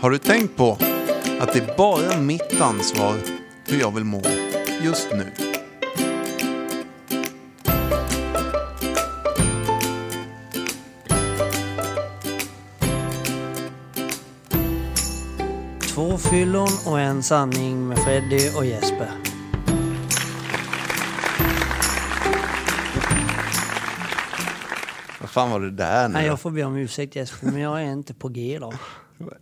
Har 0.00 0.10
du 0.10 0.18
tänkt 0.18 0.56
på 0.56 0.72
att 1.40 1.52
det 1.52 1.58
är 1.58 1.76
bara 1.76 2.20
mitt 2.20 2.60
ansvar 2.60 3.16
hur 3.66 3.80
jag 3.80 3.94
vill 3.94 4.04
må 4.04 4.22
just 4.82 5.08
nu? 5.12 5.32
Två 15.80 16.18
fyllon 16.18 16.68
och 16.86 17.00
en 17.00 17.22
sanning 17.22 17.88
med 17.88 17.98
Freddy 17.98 18.50
och 18.56 18.66
Jesper. 18.66 19.10
Vad 25.20 25.30
fan 25.30 25.50
var 25.50 25.60
det 25.60 25.70
där 25.70 26.08
nu? 26.08 26.14
Nej, 26.14 26.26
jag 26.26 26.40
får 26.40 26.50
be 26.50 26.64
om 26.64 26.76
ursäkt 26.76 27.16
Jesper, 27.16 27.46
men 27.46 27.60
jag 27.60 27.82
är 27.82 27.92
inte 27.92 28.14
på 28.14 28.28
G 28.28 28.54
idag. 28.54 28.74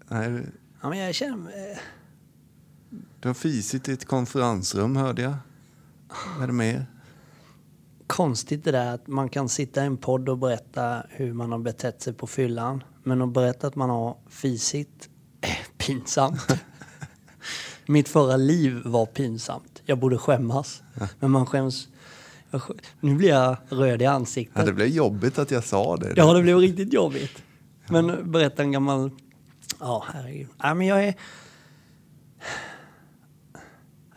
Nej, 0.09 0.47
Ja, 0.83 0.89
men 0.89 0.99
jag 0.99 1.15
känner... 1.15 1.71
eh, 1.71 1.79
du 3.21 3.29
har 3.29 3.35
fisit 3.35 3.89
i 3.89 3.93
ett 3.93 4.05
konferensrum 4.05 4.97
hörde 4.97 5.23
jag. 5.23 5.35
Vad 6.35 6.43
är 6.43 6.47
det 6.47 6.53
mer? 6.53 6.87
Konstigt 8.07 8.65
det 8.65 8.71
där 8.73 8.95
att 8.95 9.07
man 9.07 9.29
kan 9.29 9.49
sitta 9.49 9.83
i 9.83 9.87
en 9.87 9.97
podd 9.97 10.29
och 10.29 10.39
berätta 10.39 11.03
hur 11.09 11.33
man 11.33 11.53
har 11.53 11.59
betett 11.59 12.03
sig 12.03 12.13
på 12.13 12.27
fyllan. 12.27 12.85
Men 13.03 13.23
att 13.23 13.33
berätta 13.33 13.67
att 13.67 13.75
man 13.77 13.91
har 13.91 14.17
fisit 14.29 15.09
är 15.41 15.59
pinsamt. 15.79 16.47
Mitt 17.87 18.09
förra 18.09 18.37
liv 18.37 18.83
var 18.85 19.07
pinsamt. 19.07 19.83
Jag 19.85 19.99
borde 19.99 20.19
skämmas. 20.19 20.83
Men 21.21 21.31
man 21.31 21.47
skäms... 21.47 21.89
Nu 23.01 23.15
blir 23.15 23.29
jag 23.29 23.57
röd 23.69 24.03
i 24.03 24.05
Ja, 24.05 24.11
ansiktet. 24.11 24.67
det 24.67 24.73
blev 24.73 24.89
jobbigt 24.89 25.39
att 25.39 25.51
jag 25.51 25.65
sa 25.65 25.97
det. 25.97 26.13
Ja, 26.17 26.33
det 26.33 26.43
blev 26.43 26.59
riktigt 26.59 26.93
jobbigt. 26.93 27.43
Men 27.89 28.33
berätta 28.33 28.63
en 28.63 28.73
gammal... 28.73 29.11
Ja, 29.81 30.05
herregud. 30.13 30.49
Nej, 30.63 30.75
men 30.75 30.87
jag 30.87 31.05
är... 31.05 31.15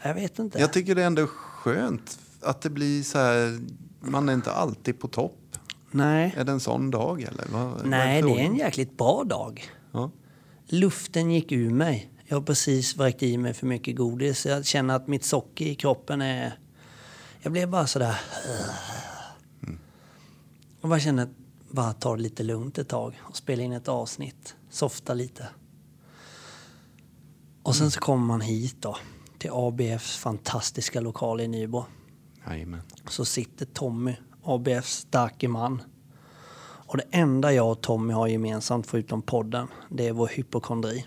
Jag 0.04 0.14
vet 0.14 0.40
inte. 0.40 0.60
Jag 0.60 0.74
tycker 0.74 0.96
det 0.96 1.02
är 1.02 1.08
ändå 1.08 1.28
skönt 1.28 2.20
att 2.42 2.62
det 2.62 2.70
blir 2.70 3.04
så 3.04 3.18
här. 3.18 3.60
Man 4.00 4.30
är 4.30 4.34
inte 4.34 4.52
alltid 4.52 5.00
på 5.00 5.08
topp. 5.08 5.38
Nej, 5.92 6.34
Är 6.38 6.44
det 6.44 6.52
en 6.52 6.60
sån 6.60 6.92
dag 6.92 7.22
eller? 7.22 7.46
Vad, 7.52 7.68
vad 7.68 7.86
Nej 7.86 8.22
det 8.22 8.30
är 8.30 8.46
en 8.46 8.56
jäkligt 8.56 8.98
bra 8.98 9.24
dag. 9.24 9.72
Ja. 9.92 10.12
Luften 10.66 11.32
gick 11.32 11.52
ur 11.52 11.70
mig. 11.70 12.12
Jag 12.26 12.36
har 12.36 12.42
precis 12.42 12.98
vräkt 12.98 13.24
i 13.24 13.38
mig 13.38 13.54
för 13.54 13.68
mycket 13.68 13.96
godis. 13.96 14.46
Jag 14.46 14.66
känner 14.66 14.96
att 14.96 15.08
mitt 15.08 15.24
socker 15.24 15.66
i 15.66 15.76
kroppen 15.76 16.22
är... 16.22 16.54
Jag 17.42 17.52
blev 17.52 17.70
bara 17.70 17.88
sådär... 17.88 18.20
Och 20.82 20.90
bara 20.90 21.00
känner 21.00 21.24
att 21.24 21.41
bara 21.72 21.94
ta 21.94 22.16
det 22.16 22.22
lite 22.22 22.44
lugnt 22.44 22.78
ett 22.78 22.90
tag 22.90 23.22
och 23.24 23.38
spela 23.38 23.64
in 23.64 23.72
ett 23.72 23.88
avsnitt. 23.88 24.56
Softa 24.70 25.14
lite. 25.14 25.48
Och 27.64 27.76
sen 27.76 27.92
så 27.92 28.00
kommer 28.00 28.26
man 28.26 28.42
hit 28.42 28.76
då. 28.80 28.98
Till 29.38 29.50
ABFs 29.54 30.18
fantastiska 30.18 31.02
lokal 31.02 31.42
i 31.42 31.48
Nybro. 31.48 31.86
Jajamän. 32.48 32.82
Så 33.08 33.26
sitter 33.26 33.66
Tommy, 33.66 34.16
ABFs 34.44 34.92
starke 34.92 35.48
man. 35.48 35.82
Och 36.92 36.98
det 36.98 37.04
enda 37.12 37.54
jag 37.54 37.72
och 37.72 37.82
Tommy 37.82 38.14
har 38.14 38.28
gemensamt 38.28 38.88
förutom 38.88 39.22
podden, 39.22 39.68
det 39.90 40.08
är 40.08 40.12
vår 40.12 40.28
hypokondri. 40.28 41.06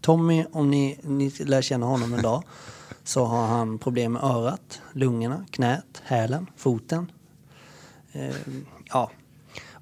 Tommy, 0.00 0.44
om 0.52 0.70
ni, 0.70 0.98
ni 1.02 1.30
lär 1.30 1.62
känna 1.62 1.86
honom 1.86 2.14
en 2.14 2.22
dag, 2.22 2.42
så 3.04 3.24
har 3.24 3.46
han 3.46 3.78
problem 3.78 4.12
med 4.12 4.22
örat, 4.22 4.82
lungorna, 4.92 5.44
knät, 5.50 6.02
hälen, 6.04 6.46
foten. 6.56 7.12
Eh, 8.12 8.36
ja. 8.84 9.10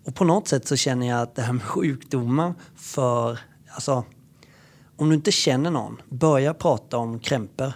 Och 0.07 0.15
på 0.15 0.25
något 0.25 0.49
sätt 0.49 0.67
så 0.69 0.77
känner 0.77 1.07
jag 1.09 1.21
att 1.23 1.35
det 1.35 1.43
här 1.43 1.53
med 1.53 1.63
sjukdomar 1.63 2.55
för, 2.77 3.39
alltså, 3.75 4.05
om 4.97 5.09
du 5.09 5.15
inte 5.15 5.33
känner 5.33 5.71
någon, 5.71 6.01
börja 6.09 6.55
prata 6.55 6.97
om 6.99 7.19
krämpor. 7.19 7.73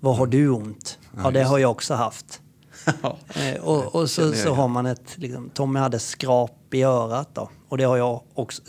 Vad 0.00 0.16
har 0.16 0.26
du 0.26 0.48
ont? 0.50 0.98
Ja, 1.24 1.30
det 1.30 1.42
har 1.42 1.58
jag 1.58 1.70
också 1.70 1.94
haft. 1.94 2.40
Ja. 3.02 3.18
Eh, 3.34 3.60
och, 3.62 3.94
och 3.94 4.10
så, 4.10 4.32
så 4.32 4.54
har 4.54 4.68
man 4.68 4.86
ett, 4.86 5.18
liksom, 5.18 5.50
Tommy 5.50 5.80
hade 5.80 5.98
skrap 5.98 6.74
i 6.74 6.82
örat 6.82 7.28
då. 7.34 7.50
Och 7.68 7.78
det 7.78 7.84
har 7.84 7.96
jag 7.96 8.22
också. 8.34 8.62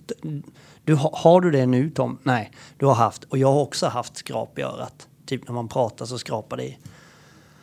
Du, 0.84 0.96
har- 0.96 1.14
har 1.18 1.42
du 1.42 1.52
det 1.52 1.66
nu 1.66 1.90
Tom? 1.90 2.18
Nej, 2.24 2.52
du 2.78 2.86
har 2.86 2.94
haft. 2.94 3.24
Och 3.24 3.38
jag 3.38 3.54
har 3.54 3.60
också 3.62 3.88
haft 3.88 4.18
skrap 4.18 4.60
i 4.60 4.62
örat. 4.62 5.08
Typ 5.26 5.48
när 5.48 5.54
man 5.54 5.68
pratar 5.68 6.06
så 6.06 6.18
skrapar 6.18 6.58
det 6.58 6.64
i. 6.64 6.78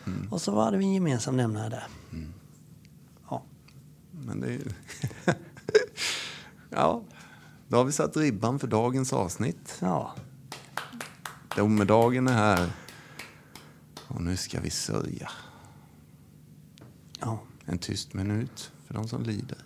Mm. 0.06 0.32
Och 0.32 0.40
så 0.40 0.60
hade 0.60 0.76
vi 0.76 0.84
en 0.84 0.94
gemensam 0.94 1.36
nämnare 1.36 1.68
där. 1.68 1.86
Men 4.24 4.40
det 4.40 4.54
är 4.54 4.60
ja, 6.70 7.02
då 7.68 7.76
har 7.76 7.84
vi 7.84 7.92
satt 7.92 8.16
ribban 8.16 8.58
för 8.58 8.66
dagens 8.66 9.12
avsnitt. 9.12 9.78
ja. 9.80 10.14
Domedagen 11.56 12.28
är 12.28 12.32
här. 12.32 12.70
Och 14.08 14.22
nu 14.22 14.36
ska 14.36 14.60
vi 14.60 14.70
sörja. 14.70 15.30
Ja. 17.20 17.38
En 17.64 17.78
tyst 17.78 18.14
minut 18.14 18.72
för 18.86 18.94
de 18.94 19.08
som 19.08 19.22
lider. 19.22 19.58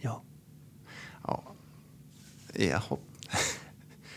Ja. 0.00 0.22
Ja. 1.24 1.42
Jaha. 2.54 2.96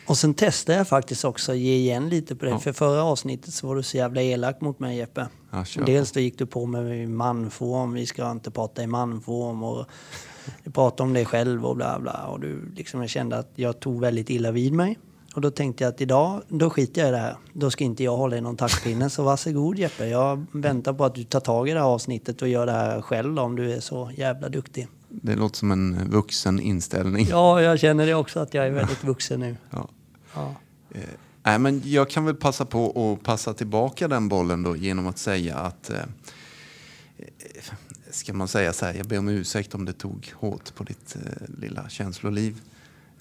Och 0.08 0.18
sen 0.18 0.34
testade 0.34 0.78
jag 0.78 0.88
faktiskt 0.88 1.26
också 1.26 1.52
att 1.52 1.58
ge 1.58 1.76
igen 1.76 2.10
lite 2.10 2.36
på 2.36 2.46
det. 2.46 2.52
Ja. 2.52 2.60
För 2.60 2.74
förra 2.74 3.04
avsnittet 3.04 3.54
så 3.54 3.68
var 3.68 3.76
du 3.76 3.84
så 3.84 3.98
jävla 3.98 4.22
elak 4.22 4.62
mot 4.62 4.80
mig 4.80 4.98
Jeppe. 4.98 5.28
Ja, 5.52 5.66
Dels 5.86 6.12
då 6.12 6.20
gick 6.20 6.38
du 6.38 6.46
på 6.46 6.66
med 6.66 7.10
manform, 7.10 7.94
vi 7.94 8.06
ska 8.06 8.32
inte 8.32 8.52
prata 8.52 8.84
i 8.84 8.88
manform 8.88 9.64
och 9.64 9.86
du 10.64 10.72
pratade 10.72 11.04
om 11.04 11.14
dig 11.14 11.26
själv 11.26 11.66
och 11.66 11.76
bla 11.76 12.00
bla. 12.00 12.28
Och 12.28 12.40
du 12.40 12.72
liksom, 12.76 13.02
jag 13.02 13.10
kände 13.10 13.38
att 13.38 13.52
jag 13.56 13.80
tog 13.80 14.02
väldigt 14.02 14.30
illa 14.30 14.52
vid 14.52 14.74
mig. 14.74 15.00
Och 15.36 15.42
då 15.42 15.52
tänkte 15.52 15.84
jag 15.84 15.94
att 15.94 16.02
idag, 16.02 16.42
då 16.48 16.70
skiter 16.70 17.02
jag 17.02 17.08
i 17.08 17.12
det 17.12 17.18
här. 17.18 17.38
Då 17.54 17.72
ska 17.72 17.84
inte 17.84 18.04
jag 18.04 18.18
hålla 18.18 18.38
i 18.38 18.42
någon 18.42 18.58
taktpinne. 18.58 19.10
Så 19.10 19.24
varsågod 19.24 19.80
Jeppe, 19.80 20.08
jag 20.08 20.46
väntar 20.52 20.94
på 20.94 21.06
att 21.06 21.16
du 21.16 21.24
tar 21.24 21.40
tag 21.40 21.70
i 21.70 21.72
det 21.72 21.80
här 21.80 21.88
avsnittet 21.88 22.42
och 22.42 22.48
gör 22.48 22.66
det 22.66 22.72
här 22.72 23.02
själv 23.02 23.40
om 23.40 23.56
du 23.56 23.74
är 23.74 23.80
så 23.80 24.12
jävla 24.18 24.50
duktig. 24.50 24.88
Det 25.10 25.36
låter 25.36 25.58
som 25.58 25.72
en 25.72 26.10
vuxen 26.10 26.60
inställning. 26.60 27.28
Ja, 27.30 27.62
jag 27.62 27.80
känner 27.80 28.06
det 28.06 28.14
också 28.14 28.40
att 28.40 28.54
jag 28.54 28.68
är 28.68 28.72
väldigt 28.72 29.04
vuxen 29.04 29.40
nu. 29.40 29.56
Ja. 29.70 29.90
Ja. 30.36 30.56
Nej, 31.44 31.60
men 31.60 31.82
jag 31.86 32.10
kan 32.10 32.26
väl 32.26 32.36
passa 32.36 32.66
på 32.66 33.14
att 33.14 33.26
passa 33.26 33.54
tillbaka 33.54 34.08
den 34.08 34.30
bollen 34.30 34.64
då 34.64 34.76
genom 34.76 35.08
att 35.08 35.18
säga 35.18 35.58
att 35.58 35.90
eh, 35.90 36.00
eh, 37.18 37.28
ska 38.12 38.34
man 38.34 38.48
säga 38.48 38.74
så 38.74 38.86
här, 38.86 38.94
jag 38.94 39.08
ber 39.08 39.20
om 39.20 39.30
ursäkt 39.30 39.76
om 39.76 39.86
det 39.86 39.94
tog 39.94 40.34
hårt 40.36 40.76
på 40.76 40.84
ditt 40.84 41.16
eh, 41.16 41.60
lilla 41.60 41.90
känsloliv. 41.90 42.62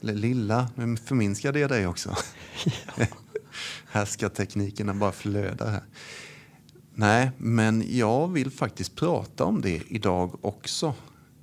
Eller 0.00 0.14
lilla, 0.14 0.68
nu 0.74 0.96
förminskade 0.96 1.60
jag 1.60 1.70
dig 1.70 1.86
också. 1.86 2.16
Härskarteknikerna 3.90 4.94
bara 4.94 5.12
flödar 5.12 5.70
här. 5.70 5.84
Nej, 6.94 7.30
men 7.38 7.84
jag 7.96 8.28
vill 8.28 8.50
faktiskt 8.50 8.96
prata 8.96 9.44
om 9.44 9.60
det 9.60 9.82
idag 9.86 10.44
också. 10.44 10.94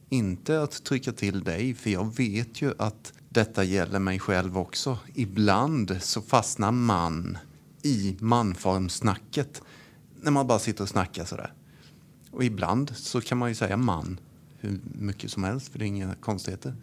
Inte 0.10 0.62
att 0.62 0.84
trycka 0.84 1.12
till 1.12 1.44
dig, 1.44 1.74
för 1.74 1.90
jag 1.90 2.16
vet 2.18 2.62
ju 2.62 2.74
att 2.78 3.14
detta 3.38 3.64
gäller 3.64 4.00
mig 4.00 4.20
själv 4.20 4.58
också. 4.58 4.98
Ibland 5.14 5.98
så 6.02 6.22
fastnar 6.22 6.72
man 6.72 7.38
i 7.82 8.18
manformsnacket 8.20 9.62
när 10.22 10.32
man 10.32 10.48
bara 10.48 10.60
sitter 10.60 10.84
och 10.84 10.90
snackar 10.90 11.26
sådär. 11.26 11.54
Och 12.32 12.44
ibland 12.44 12.96
så 12.96 13.22
kan 13.22 13.38
man 13.38 13.50
ju 13.50 13.56
säga 13.56 13.78
man 13.78 14.20
hur 14.60 14.80
mycket 14.84 15.32
som 15.32 15.44
helst, 15.44 15.68
för 15.68 15.80
det 15.80 15.86
är 15.86 15.88
inga 15.88 16.16
konstigheter. 16.16 16.76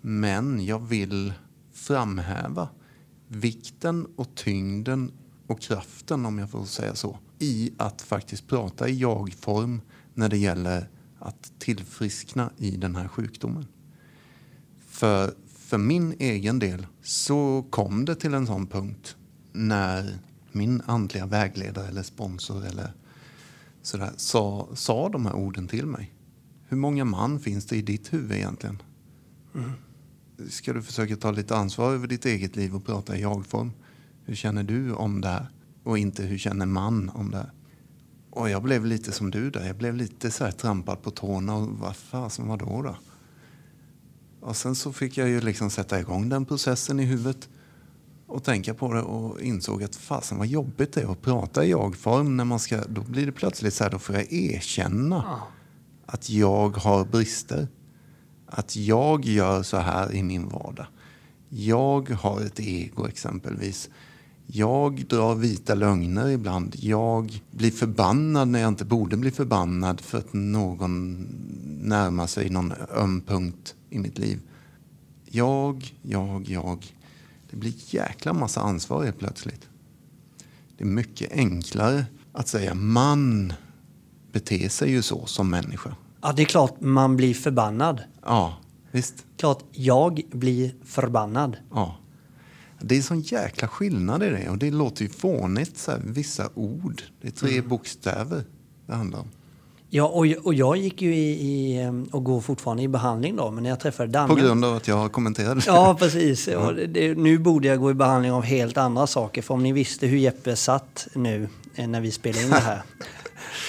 Men 0.00 0.64
jag 0.64 0.78
vill 0.78 1.32
framhäva 1.72 2.68
vikten 3.28 4.06
och 4.16 4.34
tyngden 4.34 5.12
och 5.46 5.60
kraften, 5.60 6.26
om 6.26 6.38
jag 6.38 6.50
får 6.50 6.64
säga 6.64 6.94
så, 6.94 7.18
i 7.38 7.72
att 7.76 8.02
faktiskt 8.02 8.46
prata 8.46 8.88
i 8.88 8.98
jag-form 8.98 9.80
när 10.14 10.28
det 10.28 10.38
gäller 10.38 10.88
att 11.18 11.52
tillfriskna 11.58 12.50
i 12.58 12.70
den 12.70 12.96
här 12.96 13.08
sjukdomen. 13.08 13.66
För, 14.88 15.34
för 15.72 15.78
min 15.78 16.14
egen 16.18 16.58
del 16.58 16.86
så 17.02 17.66
kom 17.70 18.04
det 18.04 18.14
till 18.14 18.34
en 18.34 18.46
sån 18.46 18.66
punkt 18.66 19.16
när 19.52 20.18
min 20.52 20.82
andliga 20.86 21.26
vägledare 21.26 21.88
eller 21.88 22.02
sponsor 22.02 22.66
eller 22.66 22.92
sådär, 23.82 24.10
sa, 24.16 24.68
sa 24.74 25.08
de 25.08 25.26
här 25.26 25.34
orden 25.34 25.68
till 25.68 25.86
mig. 25.86 26.12
Hur 26.68 26.76
många 26.76 27.04
man 27.04 27.40
finns 27.40 27.66
det 27.66 27.76
i 27.76 27.82
ditt 27.82 28.12
huvud 28.12 28.32
egentligen? 28.32 28.82
Ska 30.48 30.72
du 30.72 30.82
försöka 30.82 31.16
ta 31.16 31.30
lite 31.30 31.56
ansvar 31.56 31.92
över 31.92 32.06
ditt 32.06 32.24
eget 32.24 32.56
liv 32.56 32.76
och 32.76 32.84
prata 32.84 33.16
i 33.16 33.20
jag-form? 33.22 33.72
Hur 34.24 34.34
känner 34.34 34.62
du 34.62 34.92
om 34.92 35.20
det 35.20 35.28
här? 35.28 35.46
Och 35.82 35.98
inte 35.98 36.22
hur 36.22 36.38
känner 36.38 36.66
man 36.66 37.08
om 37.08 37.30
det 37.30 37.36
här? 37.36 37.52
Och 38.30 38.50
jag 38.50 38.62
blev 38.62 38.86
lite 38.86 39.12
som 39.12 39.30
du 39.30 39.50
där. 39.50 39.66
Jag 39.66 39.76
blev 39.76 39.94
lite 39.94 40.30
så 40.30 40.44
här 40.44 40.52
trampad 40.52 41.02
på 41.02 41.10
tårna. 41.10 41.56
Och 41.56 41.68
vad 41.68 41.96
fasen, 41.96 42.48
vad 42.48 42.58
då 42.58 42.82
då? 42.82 42.96
Och 44.42 44.56
sen 44.56 44.74
så 44.74 44.92
fick 44.92 45.16
jag 45.16 45.28
ju 45.28 45.40
liksom 45.40 45.70
sätta 45.70 46.00
igång 46.00 46.28
den 46.28 46.44
processen 46.44 47.00
i 47.00 47.04
huvudet 47.04 47.48
och 48.26 48.44
tänka 48.44 48.74
på 48.74 48.92
det 48.92 49.02
och 49.02 49.40
insåg 49.40 49.82
att 49.82 49.96
fasen 49.96 50.38
vad 50.38 50.46
jobbigt 50.46 50.92
det 50.92 51.02
är 51.02 51.12
att 51.12 51.22
prata 51.22 51.64
i 51.64 51.70
jag-form 51.70 52.36
när 52.36 52.44
man 52.44 52.58
ska, 52.58 52.80
då 52.88 53.00
blir 53.00 53.26
det 53.26 53.32
plötsligt 53.32 53.74
så 53.74 53.84
här, 53.84 53.90
då 53.90 53.98
får 53.98 54.14
jag 54.14 54.32
erkänna 54.32 55.40
att 56.06 56.30
jag 56.30 56.76
har 56.76 57.04
brister. 57.04 57.68
Att 58.46 58.76
jag 58.76 59.24
gör 59.24 59.62
så 59.62 59.76
här 59.76 60.14
i 60.14 60.22
min 60.22 60.48
vardag. 60.48 60.86
Jag 61.48 62.10
har 62.10 62.40
ett 62.40 62.60
ego 62.60 63.06
exempelvis. 63.06 63.90
Jag 64.46 65.06
drar 65.08 65.34
vita 65.34 65.74
lögner 65.74 66.28
ibland. 66.28 66.76
Jag 66.78 67.42
blir 67.50 67.70
förbannad 67.70 68.48
när 68.48 68.60
jag 68.60 68.68
inte 68.68 68.84
borde 68.84 69.16
bli 69.16 69.30
förbannad 69.30 70.00
för 70.00 70.18
att 70.18 70.32
någon 70.32 71.22
närmar 71.82 72.26
sig 72.26 72.50
någon 72.50 72.72
öm 72.94 73.20
punkt 73.20 73.74
i 73.92 73.98
mitt 73.98 74.18
liv. 74.18 74.40
Jag, 75.24 75.94
jag, 76.02 76.48
jag. 76.48 76.96
Det 77.50 77.56
blir 77.56 77.72
jäkla 77.94 78.32
massa 78.32 78.60
ansvar 78.60 79.04
helt 79.04 79.18
plötsligt. 79.18 79.68
Det 80.78 80.84
är 80.84 80.88
mycket 80.88 81.32
enklare 81.32 82.06
att 82.32 82.48
säga 82.48 82.74
man 82.74 83.52
beter 84.32 84.68
sig 84.68 84.90
ju 84.90 85.02
så 85.02 85.26
som 85.26 85.50
människa. 85.50 85.96
Ja, 86.22 86.32
det 86.32 86.42
är 86.42 86.46
klart 86.46 86.80
man 86.80 87.16
blir 87.16 87.34
förbannad. 87.34 88.00
Ja, 88.22 88.56
visst. 88.90 89.24
Klart 89.36 89.64
jag 89.72 90.22
blir 90.32 90.74
förbannad. 90.84 91.56
Ja. 91.70 91.96
Det 92.80 92.98
är 92.98 93.02
sån 93.02 93.20
jäkla 93.20 93.68
skillnad 93.68 94.22
i 94.22 94.28
det 94.28 94.48
och 94.50 94.58
det 94.58 94.70
låter 94.70 95.02
ju 95.02 95.08
fånigt, 95.08 95.78
så 95.78 95.90
här, 95.90 96.00
vissa 96.04 96.48
ord. 96.54 97.02
Det 97.20 97.26
är 97.28 97.32
tre 97.32 97.56
Mm. 97.58 97.68
bokstäver 97.68 98.44
det 98.86 98.94
handlar 98.94 99.18
om. 99.18 99.28
Ja, 99.94 100.04
och, 100.04 100.26
och 100.42 100.54
jag 100.54 100.76
gick 100.76 101.02
ju 101.02 101.14
i, 101.14 101.30
i, 101.30 101.90
och 102.12 102.24
går 102.24 102.40
fortfarande 102.40 102.82
i 102.82 102.88
behandling 102.88 103.36
då, 103.36 103.50
men 103.50 103.62
när 103.62 103.70
jag 103.70 103.80
träffade 103.80 104.08
Danne... 104.08 104.28
På 104.28 104.34
grund 104.34 104.64
av 104.64 104.76
att 104.76 104.88
jag 104.88 104.96
har 104.96 105.08
kommenterat 105.08 105.54
det. 105.54 105.62
Ja, 105.66 105.96
precis. 105.98 106.44
Det, 106.44 106.86
det, 106.86 107.14
nu 107.14 107.38
borde 107.38 107.68
jag 107.68 107.80
gå 107.80 107.90
i 107.90 107.94
behandling 107.94 108.32
av 108.32 108.42
helt 108.42 108.76
andra 108.76 109.06
saker. 109.06 109.42
För 109.42 109.54
om 109.54 109.62
ni 109.62 109.72
visste 109.72 110.06
hur 110.06 110.18
Jeppe 110.18 110.56
satt 110.56 111.08
nu 111.14 111.48
eh, 111.74 111.88
när 111.88 112.00
vi 112.00 112.10
spelade 112.10 112.44
in 112.44 112.50
det 112.50 112.56
här. 112.56 112.82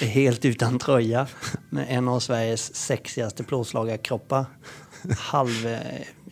helt 0.00 0.44
utan 0.44 0.78
tröja. 0.78 1.26
Med 1.70 1.86
en 1.88 2.08
av 2.08 2.20
Sveriges 2.20 2.74
sexigaste 2.74 3.44
plåtslagarkroppar. 3.44 4.44
Halv 5.18 5.66
eh, 5.66 5.78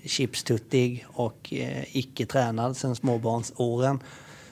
chipstuttig 0.04 1.06
och 1.08 1.52
eh, 1.52 1.96
icke 1.96 2.26
tränad 2.26 2.76
sedan 2.76 2.96
småbarnsåren. 2.96 4.00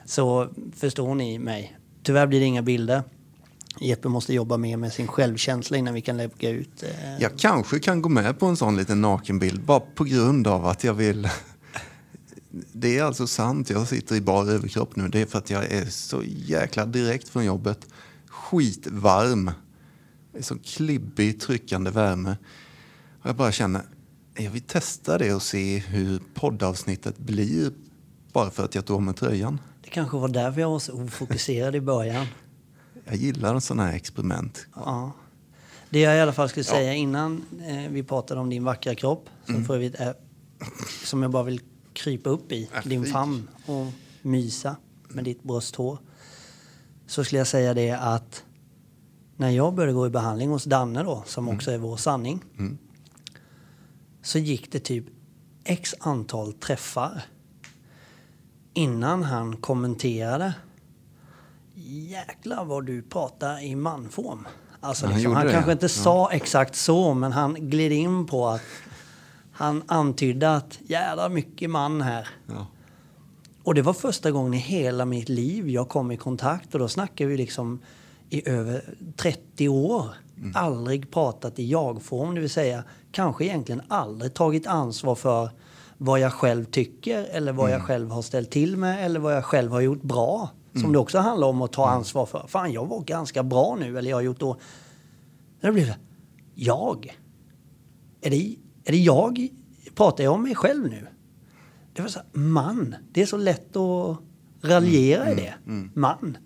Så 0.05 0.47
förstår 0.75 1.15
ni 1.15 1.39
mig. 1.39 1.77
Tyvärr 2.03 2.27
blir 2.27 2.39
det 2.39 2.45
inga 2.45 2.61
bilder. 2.61 3.03
Jeppe 3.79 4.07
måste 4.09 4.33
jobba 4.33 4.57
mer 4.57 4.77
med 4.77 4.93
sin 4.93 5.07
självkänsla 5.07 5.77
innan 5.77 5.93
vi 5.93 6.01
kan 6.01 6.17
lägga 6.17 6.49
ut. 6.49 6.83
Eh, 6.83 6.89
Jag 7.19 7.37
kanske 7.39 7.79
kan 7.79 8.01
gå 8.01 8.09
med 8.09 8.39
på 8.39 8.45
en 8.45 8.57
sån 8.57 8.77
liten 8.77 9.01
nakenbild 9.01 9.63
bara 9.63 9.79
på 9.79 10.03
grund 10.03 10.47
av 10.47 10.65
att 10.65 10.83
jag 10.83 10.93
vill. 10.93 11.29
Det 12.73 12.97
är 12.97 13.03
alltså 13.03 13.27
sant, 13.27 13.69
jag 13.69 13.87
sitter 13.87 14.15
i 14.15 14.21
bar 14.21 14.49
överkropp 14.51 14.95
nu. 14.95 15.07
Det 15.07 15.21
är 15.21 15.25
för 15.25 15.37
att 15.37 15.49
jag 15.49 15.71
är 15.71 15.85
så 15.85 16.23
jäkla 16.25 16.85
direkt 16.85 17.29
från 17.29 17.45
jobbet. 17.45 17.87
Skitvarm. 18.27 19.51
Så 20.39 20.57
klibbig, 20.63 21.39
tryckande 21.41 21.91
värme. 21.91 22.37
Och 23.21 23.29
jag 23.29 23.35
bara 23.35 23.51
känner, 23.51 23.81
jag 24.35 24.51
vill 24.51 24.61
testa 24.61 25.17
det 25.17 25.33
och 25.33 25.41
se 25.41 25.77
hur 25.77 26.19
poddavsnittet 26.33 27.17
blir. 27.17 27.71
Bara 28.33 28.49
för 28.49 28.65
att 28.65 28.75
jag 28.75 28.85
tog 28.85 29.01
med 29.01 29.15
tröjan. 29.15 29.59
Det 29.83 29.89
kanske 29.89 30.17
var 30.17 30.27
därför 30.27 30.61
jag 30.61 30.69
var 30.69 30.79
så 30.79 30.93
ofokuserad 31.03 31.75
i 31.75 31.81
början. 31.81 32.25
Jag 33.05 33.15
gillar 33.15 33.59
sådana 33.59 33.85
här 33.85 33.95
experiment. 33.95 34.67
Ja. 34.75 35.11
Det 35.89 35.99
jag 35.99 36.17
i 36.17 36.19
alla 36.19 36.33
fall 36.33 36.49
skulle 36.49 36.63
säga 36.63 36.93
innan 36.93 37.45
eh, 37.67 37.91
vi 37.91 38.03
pratade 38.03 38.41
om 38.41 38.49
din 38.49 38.63
vackra 38.63 38.95
kropp, 38.95 39.29
som 39.45 39.65
för 39.65 39.75
övrigt 39.75 39.95
är, 39.95 40.13
som 41.03 41.21
jag 41.21 41.31
bara 41.31 41.43
vill 41.43 41.61
krypa 41.93 42.29
upp 42.29 42.51
i, 42.51 42.69
Äh, 42.73 42.81
din 42.85 43.05
famn 43.05 43.47
och 43.65 43.87
mysa 44.21 44.75
med 45.07 45.23
ditt 45.23 45.43
brösthår. 45.43 45.97
Så 47.07 47.23
skulle 47.23 47.39
jag 47.39 47.47
säga 47.47 47.73
det 47.73 47.91
att 47.91 48.43
när 49.37 49.49
jag 49.49 49.73
började 49.73 49.93
gå 49.93 50.07
i 50.07 50.09
behandling 50.09 50.49
hos 50.49 50.63
Danne 50.63 51.03
då, 51.03 51.23
som 51.25 51.49
också 51.49 51.71
är 51.71 51.77
vår 51.77 51.97
sanning, 51.97 52.43
så 54.21 54.39
gick 54.39 54.71
det 54.71 54.79
typ 54.79 55.05
x 55.63 55.95
antal 55.99 56.53
träffar 56.53 57.21
innan 58.73 59.23
han 59.23 59.57
kommenterade 59.57 60.53
Jäklar 61.85 62.65
vad 62.65 62.85
du 62.85 63.01
pratar 63.01 63.63
i 63.63 63.75
manform. 63.75 64.47
Alltså 64.79 65.05
Han 65.05 65.15
liksom, 65.15 65.33
han 65.33 65.45
det, 65.45 65.51
kanske 65.51 65.71
ja. 65.71 65.73
inte 65.73 65.89
sa 65.89 66.31
exakt 66.31 66.75
så, 66.75 67.13
men 67.13 67.31
han 67.31 67.53
gled 67.53 67.91
in 67.91 68.25
på 68.27 68.47
att 68.47 68.61
han 69.51 69.83
antydde 69.87 70.55
att 70.55 70.79
jävla 70.81 71.29
mycket 71.29 71.69
man 71.69 72.01
här. 72.01 72.27
Ja. 72.47 72.67
Och 73.63 73.75
det 73.75 73.81
var 73.81 73.93
första 73.93 74.31
gången 74.31 74.53
i 74.53 74.57
hela 74.57 75.05
mitt 75.05 75.29
liv 75.29 75.69
jag 75.69 75.89
kom 75.89 76.11
i 76.11 76.17
kontakt 76.17 76.73
och 76.73 76.79
då 76.79 76.87
snackar 76.87 77.25
vi 77.25 77.37
liksom 77.37 77.79
i 78.29 78.49
över 78.49 78.83
30 79.15 79.69
år. 79.69 80.09
Aldrig 80.53 81.11
pratat 81.11 81.59
i 81.59 81.69
jag-form, 81.69 82.35
det 82.35 82.41
vill 82.41 82.49
säga 82.49 82.83
kanske 83.11 83.45
egentligen 83.45 83.81
aldrig 83.87 84.33
tagit 84.33 84.67
ansvar 84.67 85.15
för 85.15 85.49
vad 85.97 86.19
jag 86.19 86.33
själv 86.33 86.65
tycker 86.65 87.23
eller 87.31 87.51
vad 87.51 87.71
jag 87.71 87.81
själv 87.81 88.11
har 88.11 88.21
ställt 88.21 88.51
till 88.51 88.77
med 88.77 89.05
eller 89.05 89.19
vad 89.19 89.35
jag 89.35 89.45
själv 89.45 89.71
har 89.71 89.81
gjort 89.81 90.01
bra. 90.01 90.49
Som 90.73 90.91
det 90.91 90.99
också 90.99 91.19
handlar 91.19 91.47
om 91.47 91.61
att 91.61 91.71
ta 91.71 91.89
ansvar 91.89 92.25
för. 92.25 92.47
Fan, 92.47 92.71
jag 92.71 92.85
var 92.85 93.01
ganska 93.01 93.43
bra 93.43 93.77
nu 93.79 93.97
eller 93.97 94.09
jag 94.09 94.17
har 94.17 94.21
gjort 94.21 94.39
då. 94.39 94.57
Det 95.61 95.71
det. 95.71 95.97
Jag? 96.55 97.17
Är 98.21 98.29
det, 98.29 98.55
är 98.83 98.91
det 98.91 98.97
jag? 98.97 99.47
Pratar 99.95 100.23
jag 100.23 100.33
om 100.33 100.43
mig 100.43 100.55
själv 100.55 100.89
nu? 100.89 101.07
Det 101.93 102.01
var 102.01 102.09
så 102.09 102.19
här, 102.19 102.39
man. 102.39 102.95
Det 103.11 103.21
är 103.21 103.25
så 103.25 103.37
lätt 103.37 103.75
att 103.75 104.17
raljera 104.61 105.31
i 105.31 105.35
det. 105.35 105.53
Man. 105.93 106.37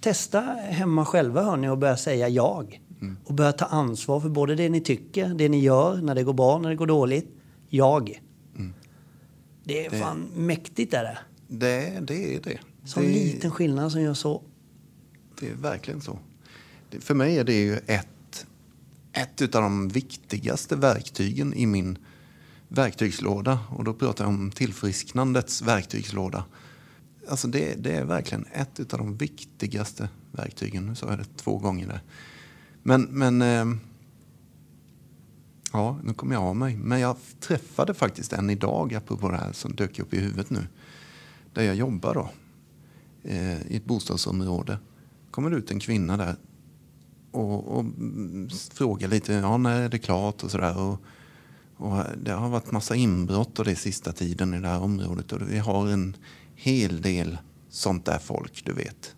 Testa 0.00 0.40
hemma 0.40 1.04
själva 1.04 1.42
hörni 1.42 1.68
och 1.68 1.78
börja 1.78 1.96
säga 1.96 2.28
jag. 2.28 2.82
Och 3.24 3.34
börja 3.34 3.52
ta 3.52 3.64
ansvar 3.64 4.20
för 4.20 4.28
både 4.28 4.54
det 4.54 4.68
ni 4.68 4.80
tycker, 4.80 5.28
det 5.28 5.48
ni 5.48 5.60
gör, 5.60 5.96
när 5.96 6.14
det 6.14 6.22
går 6.22 6.32
bra, 6.32 6.58
när 6.58 6.68
det 6.70 6.76
går 6.76 6.86
dåligt. 6.86 7.36
Jag. 7.68 8.22
Det 9.64 9.86
är 9.86 9.90
fan 9.90 10.28
mäktigt 10.34 10.94
är 10.94 11.02
det. 11.02 11.18
Det, 11.48 11.98
det 12.00 12.34
är 12.34 12.40
det. 12.40 12.58
Sån 12.88 13.02
det, 13.02 13.08
liten 13.08 13.50
skillnad 13.50 13.92
som 13.92 14.00
gör 14.00 14.14
så. 14.14 14.42
Det 15.40 15.48
är 15.48 15.54
verkligen 15.54 16.00
så. 16.00 16.18
För 17.00 17.14
mig 17.14 17.38
är 17.38 17.44
det 17.44 17.60
ju 17.60 17.76
ett, 17.76 18.46
ett 19.12 19.54
av 19.54 19.62
de 19.62 19.88
viktigaste 19.88 20.76
verktygen 20.76 21.54
i 21.54 21.66
min 21.66 21.98
verktygslåda. 22.68 23.58
Och 23.70 23.84
då 23.84 23.94
pratar 23.94 24.24
jag 24.24 24.28
om 24.28 24.50
tillfrisknandets 24.50 25.62
verktygslåda. 25.62 26.44
Alltså 27.28 27.48
det, 27.48 27.74
det 27.74 27.92
är 27.92 28.04
verkligen 28.04 28.44
ett 28.52 28.92
av 28.92 28.98
de 28.98 29.16
viktigaste 29.16 30.08
verktygen. 30.32 30.86
Nu 30.86 30.94
sa 30.94 31.10
jag 31.10 31.18
det 31.18 31.36
två 31.36 31.58
gånger 31.58 31.86
där. 31.86 32.00
Men, 32.82 33.02
men 33.02 33.42
ehm, 33.42 33.80
ja, 35.72 35.98
nu 36.04 36.14
kommer 36.14 36.34
jag 36.34 36.42
av 36.42 36.56
mig. 36.56 36.76
Men 36.76 37.00
jag 37.00 37.16
träffade 37.40 37.94
faktiskt 37.94 38.32
en 38.32 38.50
idag, 38.50 38.94
apropå 38.94 39.30
det 39.30 39.36
här 39.36 39.52
som 39.52 39.74
dök 39.74 39.98
upp 39.98 40.14
i 40.14 40.20
huvudet 40.20 40.50
nu. 40.50 40.66
Där 41.52 41.62
jag 41.62 41.74
jobbar 41.74 42.14
då 42.14 42.30
eh, 43.24 43.66
i 43.66 43.76
ett 43.76 43.84
bostadsområde. 43.84 44.78
kommer 45.30 45.50
det 45.50 45.56
ut 45.56 45.70
en 45.70 45.80
kvinna 45.80 46.16
där 46.16 46.36
och, 47.30 47.78
och 47.78 47.84
frågar 48.72 49.08
lite, 49.08 49.32
ja 49.32 49.56
när 49.56 49.80
är 49.80 49.88
det 49.88 49.98
klart 49.98 50.42
och 50.42 50.50
sådär. 50.50 50.78
Och, 50.78 51.02
och 51.76 52.04
det 52.22 52.32
har 52.32 52.48
varit 52.48 52.72
massa 52.72 52.94
inbrott 52.96 53.58
och 53.58 53.64
det 53.64 53.76
sista 53.76 54.12
tiden 54.12 54.54
i 54.54 54.60
det 54.60 54.68
här 54.68 54.82
området 54.82 55.32
och 55.32 55.50
vi 55.50 55.58
har 55.58 55.88
en 55.88 56.16
hel 56.54 57.02
del 57.02 57.38
sånt 57.68 58.04
där 58.04 58.18
folk, 58.18 58.64
du 58.64 58.72
vet. 58.72 59.14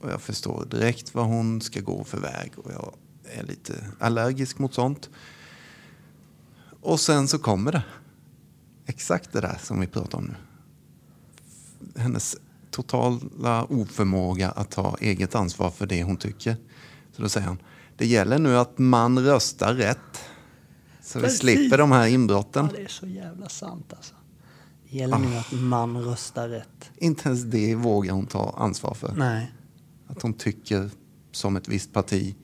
Och 0.00 0.10
jag 0.10 0.22
förstår 0.22 0.64
direkt 0.70 1.14
vad 1.14 1.26
hon 1.26 1.60
ska 1.60 1.80
gå 1.80 2.04
för 2.04 2.20
väg 2.20 2.52
och 2.56 2.72
jag 2.72 2.94
är 3.24 3.42
lite 3.44 3.74
allergisk 3.98 4.58
mot 4.58 4.74
sånt. 4.74 5.10
Och 6.80 7.00
sen 7.00 7.28
så 7.28 7.38
kommer 7.38 7.72
det. 7.72 7.82
Exakt 8.86 9.32
det 9.32 9.40
där 9.40 9.58
som 9.62 9.80
vi 9.80 9.86
pratar 9.86 10.18
om 10.18 10.24
nu 10.24 10.34
hennes 11.96 12.36
totala 12.76 13.64
oförmåga 13.64 14.50
att 14.50 14.70
ta 14.70 14.96
eget 15.00 15.34
ansvar 15.34 15.70
för 15.70 15.86
det 15.86 16.02
hon 16.02 16.16
tycker. 16.16 16.56
Så 17.12 17.22
då 17.22 17.28
säger 17.28 17.46
han, 17.46 17.58
det 17.96 18.06
gäller 18.06 18.38
nu 18.38 18.58
att 18.58 18.78
man 18.78 19.18
röstar 19.18 19.74
rätt. 19.74 20.20
Så 21.02 21.18
vi 21.18 21.24
Precis. 21.24 21.40
slipper 21.40 21.78
de 21.78 21.92
här 21.92 22.06
inbrotten. 22.06 22.68
Ja, 22.72 22.78
det 22.78 22.84
är 22.84 22.88
så 22.88 23.06
jävla 23.06 23.48
sant 23.48 23.92
alltså. 23.96 24.14
Det 24.90 24.96
gäller 24.96 25.18
nu 25.18 25.36
att 25.36 25.52
man 25.52 26.02
röstar 26.02 26.48
rätt. 26.48 26.90
Inte 26.96 27.28
ens 27.28 27.42
det 27.42 27.74
vågar 27.74 28.12
hon 28.12 28.26
ta 28.26 28.54
ansvar 28.58 28.94
för. 28.94 29.14
Nej. 29.16 29.52
Att 30.06 30.22
hon 30.22 30.32
tycker 30.32 30.90
som 31.32 31.56
ett 31.56 31.68
visst 31.68 31.92
parti 31.92 32.34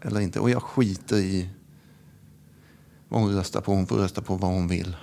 eller 0.00 0.20
inte. 0.20 0.40
Och 0.40 0.50
jag 0.50 0.62
skiter 0.62 1.16
i 1.16 1.48
vad 3.08 3.20
hon 3.20 3.34
röstar 3.34 3.60
på. 3.60 3.74
Hon 3.74 3.86
får 3.86 3.96
rösta 3.96 4.22
på 4.22 4.36
vad 4.36 4.50
hon 4.50 4.68
vill. 4.68 4.96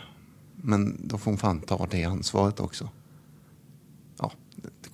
Men 0.56 1.08
då 1.08 1.18
får 1.18 1.32
hon 1.32 1.38
fan 1.38 1.62
ta 1.62 1.88
det 1.92 2.04
ansvaret 2.04 2.60
också. 2.60 2.90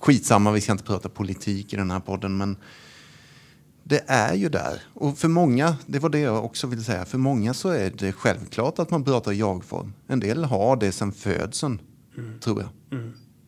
Skitsamma, 0.06 0.50
vi 0.50 0.60
ska 0.60 0.72
inte 0.72 0.84
prata 0.84 1.08
politik 1.08 1.72
i 1.72 1.76
den 1.76 1.90
här 1.90 2.00
podden, 2.00 2.36
men 2.36 2.56
det 3.84 4.04
är 4.06 4.34
ju 4.34 4.48
där. 4.48 4.82
Och 4.94 5.18
för 5.18 5.28
många, 5.28 5.76
det 5.86 5.98
var 5.98 6.08
det 6.08 6.18
jag 6.18 6.44
också 6.44 6.66
ville 6.66 6.82
säga, 6.82 7.04
för 7.04 7.18
många 7.18 7.54
så 7.54 7.68
är 7.68 7.90
det 7.90 8.12
självklart 8.12 8.78
att 8.78 8.90
man 8.90 9.04
pratar 9.04 9.32
i 9.32 9.36
jag-form. 9.36 9.92
En 10.06 10.20
del 10.20 10.44
har 10.44 10.76
det 10.76 10.92
sedan 10.92 11.12
födseln, 11.12 11.78
tror 12.40 12.60
jag. 12.60 12.70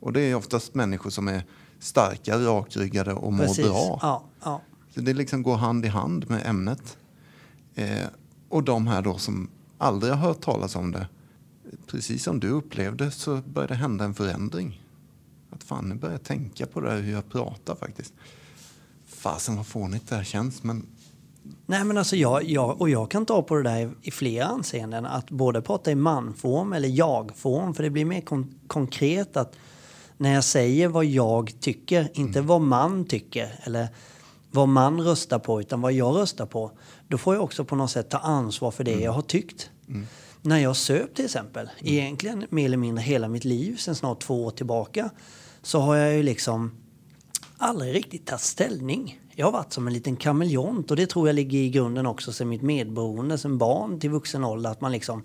Och 0.00 0.12
det 0.12 0.21
är 0.21 0.35
oftast 0.35 0.75
människor 0.75 1.11
som 1.11 1.29
är 1.29 1.45
starka, 1.79 2.38
rakryggade 2.38 3.12
och 3.12 3.33
mår 3.33 3.45
Precis. 3.45 3.65
bra. 3.65 3.99
Ja, 4.03 4.25
ja. 4.45 4.62
Så 4.95 5.00
det 5.00 5.15
liksom 5.15 5.43
går 5.43 5.57
hand 5.57 5.85
i 5.85 5.88
hand 5.88 6.31
med 6.31 6.47
ämnet. 6.47 6.97
Eh, 7.75 8.07
och 8.49 8.62
de 8.62 8.87
här 8.87 9.03
då 9.03 9.19
som 9.19 9.50
aldrig 9.79 10.12
har 10.12 10.29
hört 10.29 10.41
talas 10.41 10.77
om 10.77 10.93
det 10.93 11.09
precis 11.87 12.25
som 12.25 12.41
du 12.41 12.49
upplevde 12.49 13.11
så 13.11 13.37
började 13.37 13.75
det 13.75 13.79
hända 13.79 14.05
en 14.05 14.15
förändring. 14.15 14.88
Att 15.50 15.64
fan, 15.64 15.88
nu 15.88 15.95
börjar 15.95 16.14
jag 16.14 16.23
tänka 16.23 16.67
på 16.67 16.81
det 16.81 16.90
här 16.90 17.00
hur 17.00 17.12
jag 17.12 17.28
pratar 17.28 17.75
faktiskt. 17.75 18.14
Fasen 19.07 19.57
vad 19.57 19.67
fånigt 19.67 20.09
det 20.09 20.17
här 20.17 20.25
känns, 20.25 20.62
men 20.62 20.87
Nej 21.67 21.85
men 21.85 21.99
alltså 21.99 22.17
jag, 22.17 22.45
jag, 22.45 22.81
och 22.81 22.90
jag 22.90 23.11
kan 23.11 23.26
ta 23.26 23.43
på 23.43 23.57
det 23.57 23.62
där 23.62 23.90
i, 24.02 24.11
flera 24.11 24.45
anseenden. 24.45 25.07
Att 25.07 25.31
både 25.31 25.62
prata 25.62 25.90
i 25.90 25.95
manform 25.95 26.73
eller 26.73 26.88
jag-form. 26.88 27.75
För 27.75 27.83
det 27.83 27.90
blir 27.90 28.05
mer 28.05 28.21
kon 28.21 28.55
konkret 28.67 29.37
att 29.37 29.57
när 30.17 30.35
jag 30.35 30.45
säger 30.45 30.88
vad 30.88 31.05
jag 31.05 31.52
tycker, 31.61 32.09
inte 32.14 32.40
vad 32.40 32.61
man 32.61 33.05
tycker 33.05 33.61
eller 33.62 33.88
vad 34.50 34.69
man 34.69 35.00
röstar 35.00 35.38
på, 35.38 35.61
utan 35.61 35.81
vad 35.81 35.93
jag 35.93 36.17
röstar 36.17 36.47
på. 36.47 36.71
Då 37.09 37.19
får 37.19 37.35
jag 37.35 37.45
också 37.45 37.64
på 37.64 37.76
något 37.76 37.90
sätt 37.90 38.11
ta 38.11 38.19
ansvar 38.19 38.71
för 38.71 38.85
det 38.85 39.00
jag 39.00 39.12
har 39.12 39.23
tyckt. 39.23 39.71
När 40.42 40.59
jag 40.59 40.76
söp 40.76 41.14
till 41.14 41.25
exempel, 41.25 41.71
egentligen 41.80 42.47
mer 42.50 42.64
eller 42.64 42.76
mindre 42.76 43.02
hela 43.02 43.28
mitt 43.28 43.45
liv 43.45 43.76
sen 43.76 43.95
snart 43.95 44.21
två 44.21 44.45
år 44.45 44.50
tillbaka, 44.50 45.11
så 45.62 45.80
har 45.80 45.97
jag 45.97 46.16
ju 46.16 46.23
liksom 46.23 46.71
aldrig 47.59 47.95
riktigt 47.95 48.26
tagit 48.26 48.40
ställning. 48.40 49.21
Jag 49.35 49.47
har 49.47 49.52
varit 49.52 49.73
som 49.73 49.87
en 49.87 49.92
liten 49.92 50.16
kameleont 50.16 50.90
och 50.90 50.97
det 50.97 51.07
tror 51.07 51.28
jag 51.28 51.35
ligger 51.35 51.59
i 51.59 51.71
grunden 51.71 52.07
också 52.07 52.33
sen 52.33 52.49
mitt 52.49 52.62
medberoende, 52.62 53.38
sen 53.38 53.59
barn 53.59 54.00
till 54.00 54.11
vuxen 54.11 54.45
ålder. 54.45 54.71
Att 54.71 54.80
man 54.80 54.92
liksom 54.92 55.25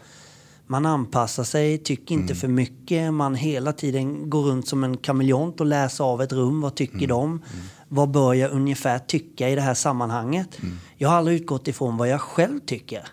man 0.67 0.85
anpassar 0.85 1.43
sig, 1.43 1.77
tycker 1.77 2.15
inte 2.15 2.35
för 2.35 2.47
mycket. 2.47 3.13
Man 3.13 3.35
hela 3.35 3.73
tiden 3.73 4.29
går 4.29 4.41
runt 4.41 4.67
som 4.67 4.83
en 4.83 4.97
kameleont 4.97 5.59
och 5.59 5.65
läser 5.65 6.03
av 6.03 6.21
ett 6.21 6.33
rum. 6.33 6.61
Vad 6.61 6.75
tycker 6.75 7.07
de? 7.07 7.41
Vad 7.87 8.11
bör 8.11 8.33
jag 8.33 8.51
ungefär 8.51 8.99
tycka 8.99 9.49
i 9.49 9.55
det 9.55 9.61
här 9.61 9.73
sammanhanget? 9.73 10.59
Jag 10.97 11.09
har 11.09 11.15
aldrig 11.15 11.41
utgått 11.41 11.67
ifrån 11.67 11.97
vad 11.97 12.07
jag 12.07 12.21
själv 12.21 12.59
tycker. 12.59 13.07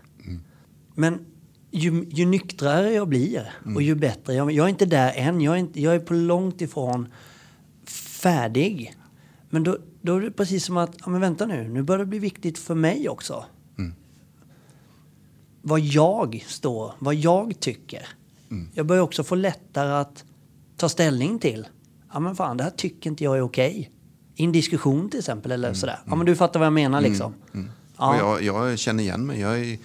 Men 0.94 1.18
ju, 1.70 2.06
ju 2.10 2.26
nyktrare 2.26 2.92
jag 2.92 3.08
blir 3.08 3.52
och 3.74 3.82
ju 3.82 3.94
bättre. 3.94 4.34
Jag, 4.34 4.52
jag 4.52 4.64
är 4.64 4.68
inte 4.70 4.86
där 4.86 5.12
än. 5.16 5.40
Jag 5.40 5.54
är, 5.54 5.58
inte, 5.58 5.80
jag 5.80 5.94
är 5.94 5.98
på 5.98 6.14
långt 6.14 6.60
ifrån 6.60 7.08
färdig. 7.86 8.94
Men 9.50 9.62
då, 9.64 9.78
då 10.02 10.16
är 10.16 10.20
det 10.20 10.30
precis 10.30 10.64
som 10.64 10.76
att, 10.76 10.96
ja 11.04 11.08
men 11.10 11.20
vänta 11.20 11.46
nu, 11.46 11.68
nu 11.68 11.82
börjar 11.82 11.98
det 11.98 12.06
bli 12.06 12.18
viktigt 12.18 12.58
för 12.58 12.74
mig 12.74 13.08
också. 13.08 13.44
Vad 15.62 15.80
jag 15.80 16.44
står, 16.48 16.92
vad 16.98 17.14
jag 17.14 17.60
tycker. 17.60 18.06
Jag 18.74 18.86
börjar 18.86 19.02
också 19.02 19.24
få 19.24 19.34
lättare 19.34 19.92
att 19.92 20.24
ta 20.76 20.88
ställning 20.88 21.38
till, 21.38 21.66
ja 22.12 22.20
men 22.20 22.36
fan 22.36 22.56
det 22.56 22.64
här 22.64 22.70
tycker 22.70 23.10
inte 23.10 23.24
jag 23.24 23.36
är 23.36 23.40
okej. 23.40 23.90
I 24.34 24.44
en 24.44 24.52
diskussion 24.52 25.10
till 25.10 25.18
exempel 25.18 25.52
eller 25.52 25.74
sådär. 25.74 25.98
Ja 26.06 26.14
men 26.16 26.26
du 26.26 26.36
fattar 26.36 26.60
vad 26.60 26.66
jag 26.66 26.72
menar 26.72 27.00
liksom. 27.00 27.34
Och 27.52 27.58
Ja. 27.96 28.18
jag, 28.18 28.42
jag 28.42 28.78
känner 28.78 29.02
igen 29.02 29.26
mig. 29.26 29.40
Jag 29.40 29.60
är... 29.60 29.78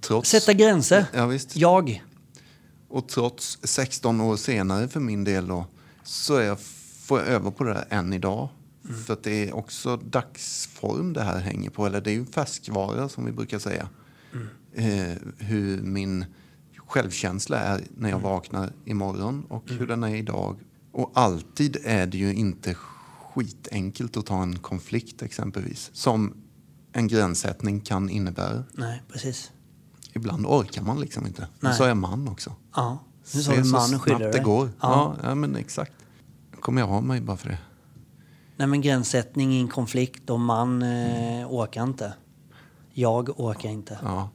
Trots, 0.00 0.30
Sätta 0.30 0.52
gränser. 0.52 1.06
Ja, 1.14 1.26
visst. 1.26 1.56
Jag. 1.56 2.04
Och 2.88 3.08
trots 3.08 3.58
16 3.62 4.20
år 4.20 4.36
senare 4.36 4.88
för 4.88 5.00
min 5.00 5.24
del 5.24 5.46
då, 5.46 5.66
så 6.04 6.36
är 6.36 6.42
jag, 6.42 6.60
får 7.02 7.18
jag 7.18 7.28
öva 7.28 7.50
på 7.50 7.64
det 7.64 7.74
här 7.74 7.86
än 7.90 8.12
idag. 8.12 8.48
För 9.06 9.12
att 9.12 9.22
det 9.22 9.48
är 9.48 9.54
också 9.56 9.96
dagsform 9.96 11.12
det 11.12 11.22
här 11.22 11.38
hänger 11.38 11.70
på. 11.70 11.86
Eller 11.86 12.00
det 12.00 12.10
är 12.10 12.14
ju 12.14 12.24
färskvara 12.24 13.08
som 13.08 13.24
vi 13.24 13.32
brukar 13.32 13.58
säga. 13.58 13.88
Eh, 14.74 15.16
hur 15.38 15.82
min 15.82 16.24
självkänsla 16.76 17.58
är 17.58 17.84
när 17.96 18.10
jag 18.10 18.18
vaknar 18.18 18.72
imorgon 18.84 19.44
och 19.48 19.70
hur 19.70 19.86
den 19.86 20.02
är 20.02 20.14
idag. 20.14 20.60
Och 20.92 21.10
alltid 21.14 21.76
är 21.84 22.06
det 22.06 22.18
ju 22.18 22.34
inte 22.34 22.74
skitenkelt 23.34 24.16
att 24.16 24.26
ta 24.26 24.42
en 24.42 24.58
konflikt 24.58 25.22
exempelvis. 25.22 25.90
Som 25.92 26.34
en 26.92 27.08
gränssättning 27.08 27.80
kan 27.80 28.10
innebära. 28.10 28.64
Nej, 28.72 29.02
precis. 29.08 29.50
Ibland 30.12 30.46
orkar 30.46 30.82
man 30.82 31.00
liksom 31.00 31.26
inte. 31.26 31.48
Men 31.60 31.74
så 31.74 31.84
är 31.84 31.94
man 31.94 32.28
också. 32.28 32.52
Ja. 32.74 32.98
Nu 33.34 33.42
sa 33.42 33.52
du 33.54 33.64
man 33.64 33.94
och 33.94 34.06
dig. 34.06 34.32
det 34.32 34.38
går. 34.38 34.70
Ja. 34.80 35.16
Ja. 35.22 35.34
Men 35.34 35.56
exakt. 35.56 35.92
Kommer 36.60 36.80
jag 36.80 36.90
av 36.90 37.04
mig 37.04 37.20
bara 37.20 37.36
för 37.36 37.48
det. 37.48 37.58
Nej 38.56 38.66
men 38.66 38.80
gränssättning 38.80 39.54
i 39.54 39.60
en 39.60 39.68
konflikt 39.68 40.30
och 40.30 40.40
man 40.40 40.82
eh, 40.82 41.46
orkar 41.50 41.82
inte. 41.82 42.14
Jag 42.92 43.40
orkar 43.40 43.68
inte. 43.68 43.98
Ja. 44.02 44.30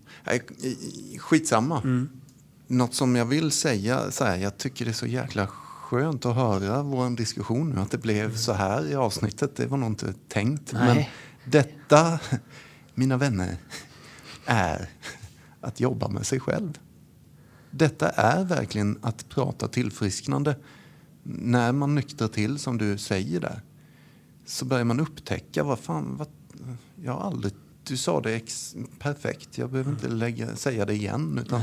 Skitsamma. 1.19 1.81
Mm. 1.81 2.09
Något 2.67 2.93
som 2.93 3.15
jag 3.15 3.25
vill 3.25 3.51
säga, 3.51 4.11
så 4.11 4.23
här, 4.23 4.37
jag 4.37 4.57
tycker 4.57 4.85
det 4.85 4.91
är 4.91 4.93
så 4.93 5.05
jäkla 5.05 5.47
skönt 5.47 6.25
att 6.25 6.35
höra 6.35 6.83
vår 6.83 7.09
diskussion 7.09 7.69
nu. 7.69 7.81
Att 7.81 7.91
det 7.91 7.97
blev 7.97 8.35
så 8.35 8.53
här 8.53 8.91
i 8.91 8.95
avsnittet, 8.95 9.55
det 9.55 9.67
var 9.67 9.77
nog 9.77 9.89
inte 9.89 10.13
tänkt. 10.27 10.73
Mm. 10.73 10.85
Nej. 10.85 10.95
Men 11.43 11.51
detta, 11.51 12.19
mina 12.93 13.17
vänner, 13.17 13.57
är 14.45 14.89
att 15.61 15.79
jobba 15.79 16.07
med 16.07 16.25
sig 16.25 16.39
själv. 16.39 16.79
Detta 17.71 18.09
är 18.09 18.45
verkligen 18.45 18.99
att 19.01 19.29
prata 19.29 19.67
tillfrisknande. 19.67 20.55
När 21.23 21.71
man 21.71 21.95
nyktrar 21.95 22.27
till, 22.27 22.59
som 22.59 22.77
du 22.77 22.97
säger 22.97 23.39
där, 23.39 23.61
så 24.45 24.65
börjar 24.65 24.83
man 24.83 24.99
upptäcka 24.99 25.63
vad 25.63 25.79
fan, 25.79 26.17
vad, 26.17 26.27
jag 26.95 27.13
har 27.13 27.21
aldrig, 27.21 27.53
du 27.83 27.97
sa 27.97 28.21
det 28.21 28.35
ex, 28.35 28.75
perfekt, 28.99 29.57
jag 29.57 29.69
behöver 29.69 29.91
inte 29.91 30.07
lägga, 30.07 30.55
säga 30.55 30.85
det 30.85 30.93
igen. 30.93 31.39
Utan 31.45 31.61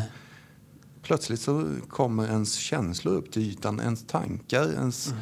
plötsligt 1.02 1.40
så 1.40 1.68
kommer 1.88 2.28
ens 2.28 2.54
känslor 2.54 3.14
upp 3.14 3.32
till 3.32 3.42
ytan, 3.42 3.80
ens 3.80 4.06
tankar, 4.06 4.72
ens, 4.72 5.14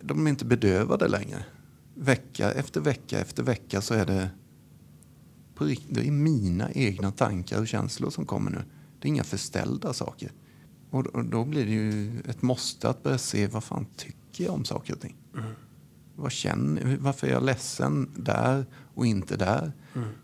de 0.00 0.26
är 0.26 0.30
inte 0.30 0.44
bedövade 0.44 1.08
längre. 1.08 1.44
Vecka 1.94 2.52
efter 2.52 2.80
vecka 2.80 3.20
efter 3.20 3.42
vecka 3.42 3.80
så 3.80 3.94
är 3.94 4.06
det 4.06 4.30
på 5.54 5.64
rikt- 5.64 5.86
det 5.88 6.06
är 6.06 6.10
mina 6.10 6.72
egna 6.72 7.10
tankar 7.10 7.60
och 7.60 7.68
känslor 7.68 8.10
som 8.10 8.24
kommer 8.26 8.50
nu. 8.50 8.62
Det 8.98 9.06
är 9.06 9.08
inga 9.08 9.24
förställda 9.24 9.92
saker. 9.92 10.32
Och 10.90 11.24
då 11.24 11.44
blir 11.44 11.64
det 11.66 11.72
ju 11.72 12.20
ett 12.28 12.42
måste 12.42 12.88
att 12.88 13.02
börja 13.02 13.18
se 13.18 13.46
vad 13.46 13.64
fan 13.64 13.86
tycker 13.96 14.44
jag 14.44 14.54
om 14.54 14.64
saker 14.64 14.92
och 14.94 15.00
ting. 15.00 15.16
Vad 16.16 16.32
känner, 16.32 16.96
varför 17.00 17.26
är 17.26 17.32
jag 17.32 17.44
ledsen 17.44 18.10
där 18.16 18.66
och 18.94 19.06
inte 19.06 19.36
där? 19.36 19.72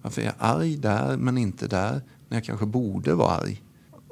Varför 0.02 0.22
är 0.22 0.26
jag 0.26 0.34
arg 0.38 0.76
där 0.76 1.16
men 1.16 1.38
inte 1.38 1.66
där 1.66 2.02
när 2.28 2.37
jag 2.37 2.44
kanske 2.44 2.66
borde 2.66 3.14
vara 3.14 3.30
arg? 3.37 3.62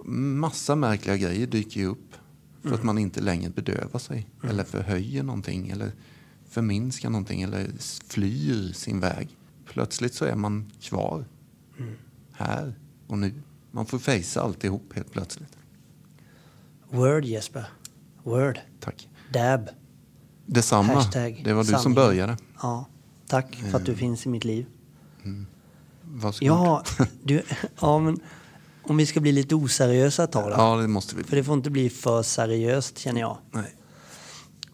Massa 0.05 0.77
märkliga 0.77 1.17
grejer 1.17 1.47
dyker 1.47 1.81
ju 1.81 1.87
upp 1.87 2.15
för 2.63 2.75
att 2.75 2.83
man 2.83 2.99
inte 2.99 3.21
längre 3.21 3.51
bedövar 3.51 3.99
sig 3.99 4.27
eller 4.43 4.65
förhöjer 4.65 5.23
någonting 5.23 5.69
eller 5.69 5.93
förminskar 6.49 7.11
någonting 7.11 7.43
eller 7.43 7.71
flyr 8.09 8.73
sin 8.73 9.01
väg. 9.01 9.38
Plötsligt 9.69 10.15
så 10.15 10.25
är 10.25 10.35
man 10.35 10.73
kvar 10.81 11.25
här 12.33 12.75
och 13.07 13.19
nu. 13.19 13.43
Man 13.71 13.87
får 13.87 13.99
fejsa 13.99 14.43
alltihop 14.43 14.93
helt 14.95 15.13
plötsligt. 15.13 15.57
Word 16.91 17.25
Jesper. 17.25 17.67
Word. 18.23 18.61
Tack. 18.81 19.09
Dab. 19.33 19.69
Detsamma. 20.47 20.95
Hashtag 20.95 21.43
det 21.45 21.53
var 21.53 21.63
du 21.63 21.69
som 21.69 21.79
sanningen. 21.79 21.95
började. 21.95 22.37
Ja. 22.63 22.87
Tack 23.27 23.55
för 23.55 23.79
att 23.79 23.85
du 23.85 23.95
finns 23.95 24.27
i 24.27 24.29
mitt 24.29 24.45
liv. 24.45 24.67
Varsågod. 26.03 26.49
Ja, 26.49 26.85
du, 27.23 27.43
ja 27.81 27.99
men 27.99 28.21
om 28.83 28.97
vi 28.97 29.07
ska 29.07 29.21
bli 29.21 29.33
lite 29.33 29.55
oseriösa 29.55 30.25
ett 30.25 30.33
tag 30.33 30.53
ja, 30.53 30.77
det 30.77 30.89
måste 30.89 31.17
vi. 31.17 31.25
För 31.25 31.37
det 31.37 31.45
får 31.45 31.55
inte 31.55 31.71
bli 31.71 31.91
för 31.91 32.23
seriöst 32.23 32.99
känner 32.99 33.21
jag. 33.21 33.39
Nej. 33.51 33.75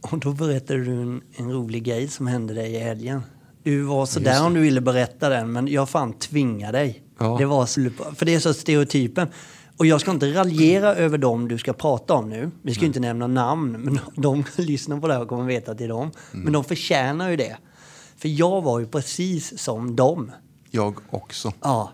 Och 0.01 0.19
då 0.19 0.33
berättade 0.33 0.85
du 0.85 1.03
en, 1.03 1.23
en 1.33 1.53
rolig 1.53 1.85
grej 1.85 2.09
som 2.09 2.27
hände 2.27 2.55
dig 2.55 2.73
i 2.75 2.79
helgen. 2.79 3.23
Du 3.65 3.83
var 3.83 4.07
sådär 4.07 4.35
det. 4.35 4.41
om 4.41 4.55
du 4.55 4.61
ville 4.61 4.81
berätta 4.81 5.29
den, 5.29 5.53
men 5.53 5.69
jag 5.69 5.89
fan 5.89 6.13
tvingar 6.13 6.73
dig. 6.73 7.03
Ja. 7.19 7.37
Det 7.39 7.45
var 7.45 7.67
för 8.15 8.27
det 8.27 8.35
är 8.35 8.41
så 8.41 8.55
stereotypen. 8.55 9.29
Och 9.77 9.87
jag 9.87 10.01
ska 10.01 10.11
inte 10.11 10.35
raljera 10.35 10.95
över 10.95 11.19
dem 11.19 11.49
du 11.49 11.59
ska 11.59 11.73
prata 11.73 12.15
om 12.15 12.29
nu. 12.29 12.51
Vi 12.63 12.75
ska 12.75 12.81
ju 12.81 12.87
inte 12.87 13.01
nämna 13.01 13.27
namn, 13.27 13.73
men 13.73 14.01
de 14.23 14.45
som 14.45 14.65
lyssnar 14.65 15.01
på 15.01 15.09
det 15.09 15.15
här 15.15 15.25
kommer 15.25 15.45
veta 15.45 15.73
att 15.73 15.79
det 15.79 15.85
är 15.85 15.89
dem. 15.89 16.11
Mm. 16.33 16.45
Men 16.45 16.53
de 16.53 16.65
förtjänar 16.65 17.31
ju 17.31 17.37
det. 17.37 17.57
För 18.17 18.29
jag 18.29 18.63
var 18.63 18.81
ju 18.81 18.87
precis 18.87 19.59
som 19.63 19.97
dem. 19.97 20.33
Jag 20.71 21.01
också. 21.11 21.53
Ja. 21.61 21.93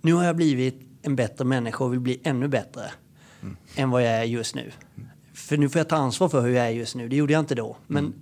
Nu 0.00 0.12
har 0.12 0.24
jag 0.24 0.36
blivit 0.36 0.80
en 1.02 1.16
bättre 1.16 1.44
människa 1.44 1.84
och 1.84 1.92
vill 1.92 2.00
bli 2.00 2.20
ännu 2.24 2.48
bättre 2.48 2.82
än 3.76 3.90
vad 3.90 4.02
jag 4.02 4.10
är 4.10 4.24
just 4.24 4.54
nu. 4.54 4.70
För 5.34 5.56
nu 5.56 5.68
får 5.68 5.78
jag 5.78 5.88
ta 5.88 5.96
ansvar 5.96 6.28
för 6.28 6.40
hur 6.40 6.54
jag 6.54 6.66
är 6.66 6.70
just 6.70 6.94
nu. 6.94 7.08
Det 7.08 7.16
gjorde 7.16 7.32
jag 7.32 7.40
inte 7.40 7.54
då. 7.54 7.76
Men 7.86 8.14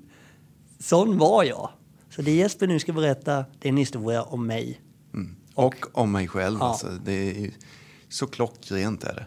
sån 0.79 1.19
var 1.19 1.45
jag. 1.45 1.71
Så 2.17 2.23
det 2.23 2.35
Jesper 2.35 2.67
nu 2.67 2.79
ska 2.79 2.93
berätta, 2.93 3.45
det 3.59 3.69
är 3.69 3.71
en 3.71 3.77
historia 3.77 4.23
om 4.23 4.47
mig. 4.47 4.81
Mm. 5.15 5.37
Och 5.55 5.75
om 5.93 6.13
mig 6.13 6.29
själv. 6.29 6.57
Ja. 6.61 6.69
Alltså. 6.69 6.99
Det 7.05 7.13
är 7.13 7.41
ju 7.41 7.53
så 8.09 8.27
klockrent 8.27 9.05
är 9.05 9.15
det. 9.15 9.27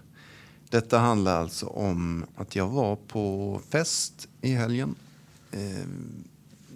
Detta 0.69 0.99
handlar 0.99 1.41
alltså 1.41 1.65
om 1.65 2.25
att 2.35 2.55
jag 2.55 2.67
var 2.67 2.95
på 2.95 3.61
fest 3.69 4.27
i 4.41 4.51
helgen. 4.51 4.95
Eh, 5.51 5.87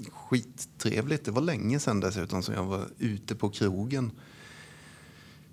skittrevligt. 0.10 1.26
Det 1.26 1.32
var 1.32 1.42
länge 1.42 1.80
sedan 1.80 2.00
dessutom 2.00 2.44
som 2.44 2.54
jag 2.54 2.64
var 2.64 2.88
ute 2.98 3.36
på 3.36 3.50
krogen. 3.50 4.12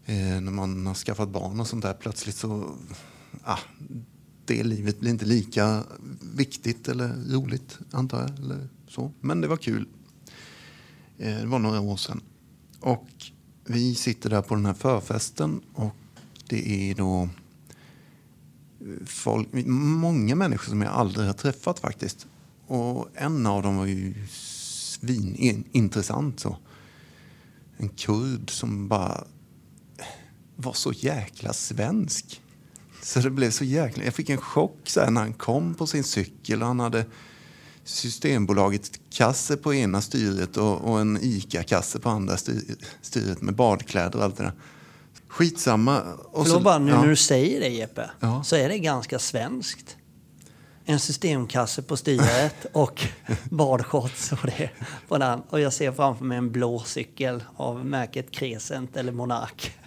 Eh, 0.04 0.14
när 0.16 0.52
man 0.52 0.86
har 0.86 0.94
skaffat 0.94 1.28
barn 1.28 1.60
och 1.60 1.66
sånt 1.66 1.82
där. 1.82 1.94
Plötsligt 1.94 2.36
så... 2.36 2.76
Ah, 3.44 3.58
det 4.44 4.62
livet 4.62 5.00
blir 5.00 5.10
inte 5.10 5.24
lika 5.24 5.84
viktigt 6.34 6.88
eller 6.88 7.08
roligt 7.32 7.78
antar 7.90 8.20
jag. 8.20 8.38
Eller 8.38 8.68
så. 8.88 9.12
Men 9.20 9.40
det 9.40 9.48
var 9.48 9.56
kul. 9.56 9.88
Eh, 11.20 11.40
det 11.40 11.46
var 11.46 11.58
några 11.58 11.80
år 11.80 11.96
sedan. 11.96 12.22
Och 12.80 13.08
vi 13.64 13.94
sitter 13.94 14.30
där 14.30 14.42
på 14.42 14.54
den 14.54 14.66
här 14.66 14.74
förfesten 14.74 15.60
och 15.74 15.96
det 16.48 16.90
är 16.90 16.94
då 16.94 17.28
eh, 18.80 19.06
folk, 19.06 19.48
många 19.66 20.34
människor 20.34 20.70
som 20.70 20.82
jag 20.82 20.92
aldrig 20.92 21.26
har 21.26 21.32
träffat 21.32 21.78
faktiskt. 21.78 22.26
Och 22.66 23.08
en 23.14 23.46
av 23.46 23.62
dem 23.62 23.76
var 23.76 23.86
ju 23.86 24.14
svinintressant. 24.30 26.40
Så. 26.40 26.56
En 27.76 27.88
kurd 27.88 28.50
som 28.50 28.88
bara 28.88 29.24
eh, 29.98 30.04
var 30.56 30.72
så 30.72 30.92
jäkla 30.92 31.52
svensk. 31.52 32.40
Så 33.02 33.20
det 33.20 33.30
blev 33.30 33.50
så 33.50 33.64
jäkla... 33.64 34.04
Jag 34.04 34.14
fick 34.14 34.30
en 34.30 34.38
chock 34.38 34.78
så 34.84 35.10
när 35.10 35.20
han 35.20 35.32
kom 35.32 35.74
på 35.74 35.86
sin 35.86 36.04
cykel. 36.04 36.62
Han 36.62 36.80
hade 36.80 37.06
Systembolaget-kasse 37.90 39.56
på 39.56 39.74
ena 39.74 40.00
styret 40.00 40.56
och, 40.56 40.80
och 40.80 41.00
en 41.00 41.18
ICA-kasse 41.22 41.98
på 41.98 42.08
andra 42.08 42.36
styret 43.02 43.42
med 43.42 43.54
badkläder 43.54 44.18
och 44.18 44.24
allt 44.24 44.36
det 44.36 44.42
där. 44.42 44.52
Skitsamma. 45.28 46.02
Och 46.32 46.46
Förlåt 46.46 46.62
bara, 46.62 46.78
nu 46.78 46.90
ja. 46.90 47.00
när 47.00 47.08
du 47.08 47.16
säger 47.16 47.60
det 47.60 47.68
Jeppe, 47.68 48.10
ja. 48.20 48.42
så 48.44 48.56
är 48.56 48.68
det 48.68 48.78
ganska 48.78 49.18
svenskt. 49.18 49.96
En 50.84 51.00
systemkasse 51.00 51.82
på 51.82 51.96
styret 51.96 52.66
och 52.72 53.06
badshorts 53.50 54.32
och 54.32 54.38
det 54.42 54.70
på 55.08 55.18
den. 55.18 55.40
Och 55.50 55.60
jag 55.60 55.72
ser 55.72 55.92
framför 55.92 56.24
mig 56.24 56.38
en 56.38 56.52
blå 56.52 56.80
cykel 56.80 57.44
av 57.56 57.86
märket 57.86 58.30
Crescent 58.30 58.96
eller 58.96 59.12
Monark. 59.12 59.79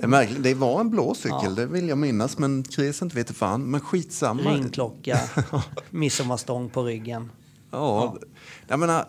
Det, 0.00 0.26
det 0.38 0.54
var 0.54 0.80
en 0.80 0.90
blå 0.90 1.14
cykel, 1.14 1.38
ja. 1.42 1.50
det 1.50 1.66
vill 1.66 1.88
jag 1.88 1.98
minnas. 1.98 2.38
Men 2.38 2.62
Crescent 2.62 3.14
vet 3.14 3.30
fan. 3.30 3.70
Men 3.70 3.80
skitsamma. 3.80 4.54
Ringklocka, 4.54 5.20
midsommarstång 5.90 6.70
på 6.70 6.82
ryggen. 6.82 7.30
Ja, 7.70 8.18
ja. 8.20 8.26
Jag 8.66 8.78
menar, 8.78 9.06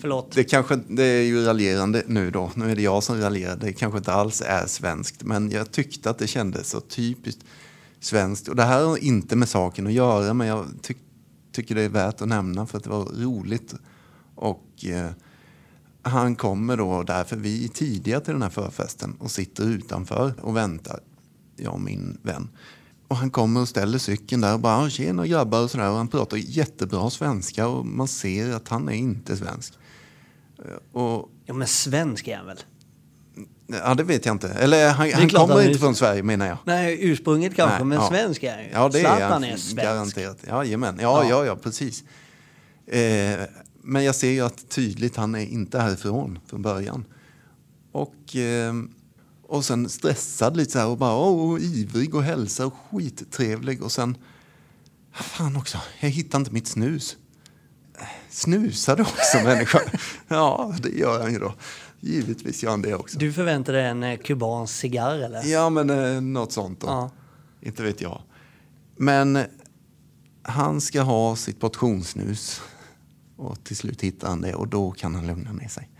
Förlåt. 0.00 0.32
Det, 0.32 0.44
kanske, 0.44 0.76
det 0.88 1.02
är 1.02 1.22
ju 1.22 1.44
raljerande 1.44 2.02
nu 2.06 2.30
då. 2.30 2.50
Nu 2.54 2.70
är 2.70 2.76
det 2.76 2.82
jag 2.82 3.02
som 3.02 3.20
raljerar. 3.20 3.56
Det 3.56 3.72
kanske 3.72 3.98
inte 3.98 4.12
alls 4.12 4.42
är 4.46 4.66
svenskt. 4.66 5.22
Men 5.22 5.50
jag 5.50 5.72
tyckte 5.72 6.10
att 6.10 6.18
det 6.18 6.26
kändes 6.26 6.70
så 6.70 6.80
typiskt 6.80 7.44
svenskt. 8.00 8.48
Och 8.48 8.56
det 8.56 8.62
här 8.62 8.84
har 8.84 8.96
inte 8.96 9.36
med 9.36 9.48
saken 9.48 9.86
att 9.86 9.92
göra. 9.92 10.34
Men 10.34 10.46
jag 10.46 10.66
ty 10.82 10.94
tycker 11.52 11.74
det 11.74 11.82
är 11.82 11.88
värt 11.88 12.20
att 12.20 12.28
nämna 12.28 12.66
för 12.66 12.78
att 12.78 12.84
det 12.84 12.90
var 12.90 13.04
roligt. 13.04 13.74
Och 14.34 14.84
eh, 14.84 15.10
han 16.02 16.36
kommer 16.36 16.76
då, 16.76 17.02
därför 17.02 17.36
vi 17.36 17.64
är 17.64 17.68
tidiga 17.68 18.20
till 18.20 18.32
den 18.32 18.42
här 18.42 18.50
förfesten 18.50 19.16
och 19.18 19.30
sitter 19.30 19.64
utanför 19.64 20.34
och 20.40 20.56
väntar, 20.56 21.00
jag 21.56 21.72
och 21.72 21.80
min 21.80 22.18
vän. 22.22 22.48
Och 23.08 23.16
han 23.16 23.30
kommer 23.30 23.60
och 23.60 23.68
ställer 23.68 23.98
cykeln 23.98 24.40
där 24.40 24.54
och 24.54 24.60
bara 24.60 24.90
“tjena 24.90 25.26
grabbar” 25.26 25.62
och 25.62 25.70
sådär. 25.70 25.90
Och 25.90 25.96
han 25.96 26.08
pratar 26.08 26.36
jättebra 26.36 27.10
svenska 27.10 27.66
och 27.68 27.86
man 27.86 28.08
ser 28.08 28.52
att 28.52 28.68
han 28.68 28.88
är 28.88 28.92
inte 28.92 29.36
svensk. 29.36 29.74
Och, 30.92 31.28
ja 31.46 31.54
men 31.54 31.66
svensk 31.66 32.28
är 32.28 32.36
han 32.36 32.46
väl? 32.46 32.58
Ja 33.66 33.94
det 33.94 34.02
vet 34.02 34.26
jag 34.26 34.34
inte. 34.34 34.48
Eller 34.48 34.90
han, 34.90 35.12
han 35.12 35.28
kommer 35.28 35.54
han 35.54 35.64
inte 35.64 35.78
från 35.78 35.94
Sverige 35.94 36.22
menar 36.22 36.46
jag. 36.46 36.58
Nej 36.64 36.98
ursprunget 37.00 37.56
kanske 37.56 37.76
Nej, 37.76 37.84
men 37.84 37.98
ja. 37.98 38.08
svensk 38.08 38.42
är 38.42 38.54
han 38.54 38.64
ju. 38.64 38.70
Ja 38.72 38.88
det 38.88 39.00
Zlatan 39.00 39.22
är 39.22 39.28
han. 39.28 39.44
Är 39.44 39.48
svensk. 39.48 39.76
Garanterat. 39.76 40.38
Ja, 40.48 40.64
jajamän. 40.64 40.98
Ja, 41.00 41.24
ja, 41.24 41.30
ja, 41.30 41.44
ja 41.44 41.56
precis. 41.56 42.04
Eh, 42.86 43.40
men 43.90 44.04
jag 44.04 44.14
ser 44.14 44.30
ju 44.30 44.40
att 44.40 44.68
tydligt 44.68 45.16
han 45.16 45.34
är 45.34 45.46
inte 45.46 45.78
härifrån 45.78 46.38
från 46.46 46.62
början. 46.62 47.04
Och... 47.92 48.36
Eh, 48.36 48.74
och 49.42 49.64
sen 49.64 49.88
stressad 49.88 50.56
lite 50.56 50.70
så 50.70 50.78
här 50.78 50.86
och 50.86 50.98
bara 50.98 51.16
åh, 51.16 51.60
ivrig 51.60 52.14
och 52.14 52.22
hälsa 52.22 52.66
och 52.66 52.74
skittrevlig. 52.90 53.82
Och 53.82 53.92
sen, 53.92 54.16
fan 55.12 55.56
också, 55.56 55.78
jag 56.00 56.08
hittar 56.08 56.38
inte 56.38 56.52
mitt 56.52 56.66
snus. 56.66 57.16
Snusar 58.28 58.96
du 58.96 59.02
också 59.02 59.38
människa? 59.44 59.80
ja, 60.28 60.74
det 60.82 60.98
gör 60.98 61.20
han 61.20 61.32
ju 61.32 61.38
då. 61.38 61.54
Givetvis 62.00 62.62
gör 62.62 62.70
han 62.70 62.82
det 62.82 62.94
också. 62.94 63.18
Du 63.18 63.32
förväntar 63.32 63.72
dig 63.72 63.86
en 63.86 64.02
eh, 64.02 64.18
kubansk 64.18 64.74
cigarr 64.74 65.18
eller? 65.18 65.44
Ja, 65.44 65.70
men 65.70 65.90
eh, 65.90 66.20
något 66.20 66.52
sånt 66.52 66.80
då. 66.80 66.86
Ja. 66.86 67.10
Inte 67.60 67.82
vet 67.82 68.00
jag. 68.00 68.22
Men 68.96 69.38
han 70.42 70.80
ska 70.80 71.02
ha 71.02 71.36
sitt 71.36 71.60
portionssnus. 71.60 72.60
Och 73.40 73.64
till 73.64 73.76
slut 73.76 74.00
hittar 74.00 74.28
han 74.28 74.40
det 74.40 74.54
och 74.54 74.68
då 74.68 74.90
kan 74.90 75.14
han 75.14 75.26
lugna 75.26 75.52
ner 75.52 75.68
sig. 75.68 75.90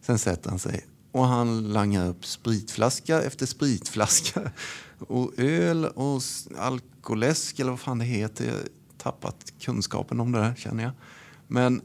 Sen 0.00 0.18
sätter 0.18 0.50
han 0.50 0.58
sig 0.58 0.86
och 1.12 1.26
han 1.26 1.72
langar 1.72 2.08
upp 2.08 2.26
spritflaska 2.26 3.22
efter 3.22 3.46
spritflaska. 3.46 4.52
Och 4.98 5.32
öl 5.38 5.84
och 5.84 6.22
alkoläsk 6.58 7.60
eller 7.60 7.70
vad 7.70 7.80
fan 7.80 7.98
det 7.98 8.04
heter. 8.04 8.44
Jag 8.44 8.52
har 8.52 8.62
tappat 8.98 9.52
kunskapen 9.60 10.20
om 10.20 10.32
det 10.32 10.38
där 10.38 10.54
känner 10.54 10.82
jag. 10.82 10.92
Men 11.46 11.82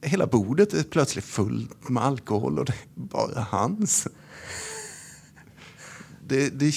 hela 0.00 0.26
bordet 0.26 0.74
är 0.74 0.82
plötsligt 0.82 1.24
fullt 1.24 1.88
med 1.88 2.02
alkohol 2.02 2.58
och 2.58 2.64
det 2.64 2.72
är 2.72 2.88
bara 2.94 3.40
hans. 3.40 4.08
Det, 6.26 6.48
det, 6.48 6.74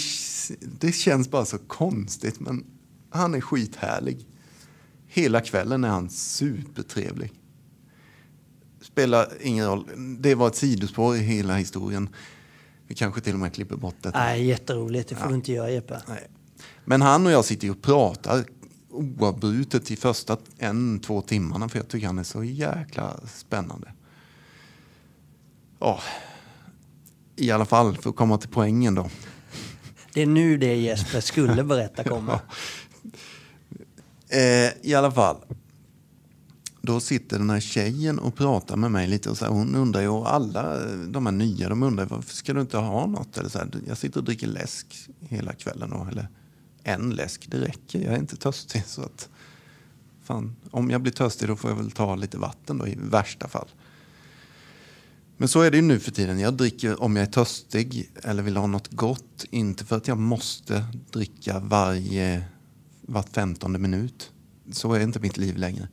det 0.80 0.92
känns 0.92 1.30
bara 1.32 1.46
så 1.46 1.58
konstigt 1.58 2.40
men 2.40 2.66
han 3.10 3.36
är 3.36 3.42
skithärlig. 3.42 4.28
Hela 5.16 5.42
kvällen 5.42 5.84
är 5.84 5.90
han 5.90 6.10
supertrevlig 6.10 7.34
spelar 8.96 9.28
ingen 9.42 9.66
roll. 9.66 9.90
Det 10.20 10.36
var 10.36 10.48
ett 10.48 10.56
sidospår 10.56 11.16
i 11.16 11.20
hela 11.20 11.56
historien. 11.56 12.10
Vi 12.88 12.96
kanske 12.96 13.22
till 13.22 13.34
och 13.34 13.40
med 13.40 13.54
klipper 13.54 13.76
bort 13.76 13.96
det. 14.02 14.12
Nej, 14.14 14.46
jätteroligt. 14.46 15.10
Det 15.10 15.16
får 15.16 15.24
ja. 15.24 15.30
du 15.30 15.36
inte 15.36 15.52
göra 15.52 15.72
Jeppe. 15.72 16.02
Nej. 16.08 16.28
Men 16.86 17.02
han 17.02 17.26
och 17.26 17.32
jag 17.32 17.46
sitter 17.46 17.72
och 17.72 17.82
pratar 17.82 18.44
oavbrutet 18.90 19.92
i 19.92 19.96
första 19.96 20.38
en, 20.58 21.00
två 21.00 21.22
timmarna 21.22 21.70
för 21.70 21.80
jag 21.80 21.88
tycker 21.88 22.08
han 22.08 22.20
är 22.20 22.24
så 22.24 22.44
jäkla 22.44 23.20
spännande. 23.28 23.94
Ja, 25.80 26.00
i 27.36 27.52
alla 27.52 27.66
fall 27.66 27.98
för 27.98 28.10
att 28.10 28.16
komma 28.16 28.38
till 28.38 28.50
poängen 28.50 28.96
då. 28.96 29.10
Det 30.14 30.22
är 30.22 30.26
nu 30.26 30.58
det 30.58 30.76
Jesper 30.76 31.22
skulle 31.22 31.64
berätta 31.64 32.04
kommer. 32.04 32.40
eh, 34.30 34.72
I 34.82 34.94
alla 34.94 35.12
fall, 35.12 35.38
då 36.82 37.00
sitter 37.00 37.38
den 37.38 37.50
här 37.50 37.60
tjejen 37.60 38.20
och 38.20 38.36
pratar 38.36 38.76
med 38.76 38.92
mig 38.92 39.08
lite 39.08 39.30
och 39.30 39.38
så 39.38 39.46
här, 39.46 39.52
hon 39.52 39.76
undrar 39.76 40.02
ju, 40.02 40.08
och 40.08 40.34
alla 40.34 40.80
de 41.08 41.26
här 41.26 41.34
nya, 41.34 41.70
de 41.70 41.84
undrar 41.84 42.06
varför 42.06 42.36
ska 42.36 42.54
du 42.54 42.62
inte 42.62 42.78
ha 42.78 43.06
något? 43.06 43.38
Eller 43.38 43.50
så 43.50 43.58
här, 43.58 43.70
jag 43.88 43.98
sitter 43.98 44.20
och 44.20 44.24
dricker 44.24 44.48
läsk 44.48 45.10
hela 45.20 45.54
kvällen 45.54 45.94
Och, 45.94 46.08
eller 46.08 46.28
en 46.84 47.10
läsk, 47.10 47.48
det 47.52 47.62
räcker, 47.62 48.00
jag 48.00 48.14
är 48.14 48.20
inte 48.20 48.36
törstig. 48.36 48.86
Så 48.86 49.02
att, 49.02 49.30
fan, 50.24 50.56
om 50.72 50.90
jag 50.90 51.02
blir 51.02 51.12
törstig 51.12 51.48
då 51.48 51.56
får 51.56 51.70
jag 51.70 51.78
väl 51.78 51.92
ta 51.92 52.16
lite 52.16 52.38
vatten 52.38 52.78
då 52.78 52.88
i 52.88 52.98
värsta 53.02 53.48
fall. 53.48 53.68
Men 55.38 55.48
så 55.48 55.62
är 55.62 55.72
det 55.72 55.78
ju 55.78 55.84
nu 55.84 56.00
för 56.00 56.12
tiden. 56.12 56.40
Jag 56.40 56.54
dricker 56.54 57.04
om 57.04 57.16
jag 57.16 57.28
är 57.28 57.32
törstig 57.32 58.12
eller 58.24 58.44
vill 58.44 58.58
ha 58.58 58.68
något 58.68 58.92
gott. 58.92 59.46
Inte 59.50 59.86
för 59.86 59.98
att 59.98 60.08
jag 60.08 60.18
måste 60.18 60.86
dricka 61.12 61.60
varje, 61.60 62.44
vart 63.08 63.30
femtonde 63.30 63.80
minut. 63.80 64.32
Så 64.72 64.94
är 64.94 65.00
inte 65.00 65.20
mitt 65.20 65.38
liv 65.38 65.58
längre. 65.58 65.88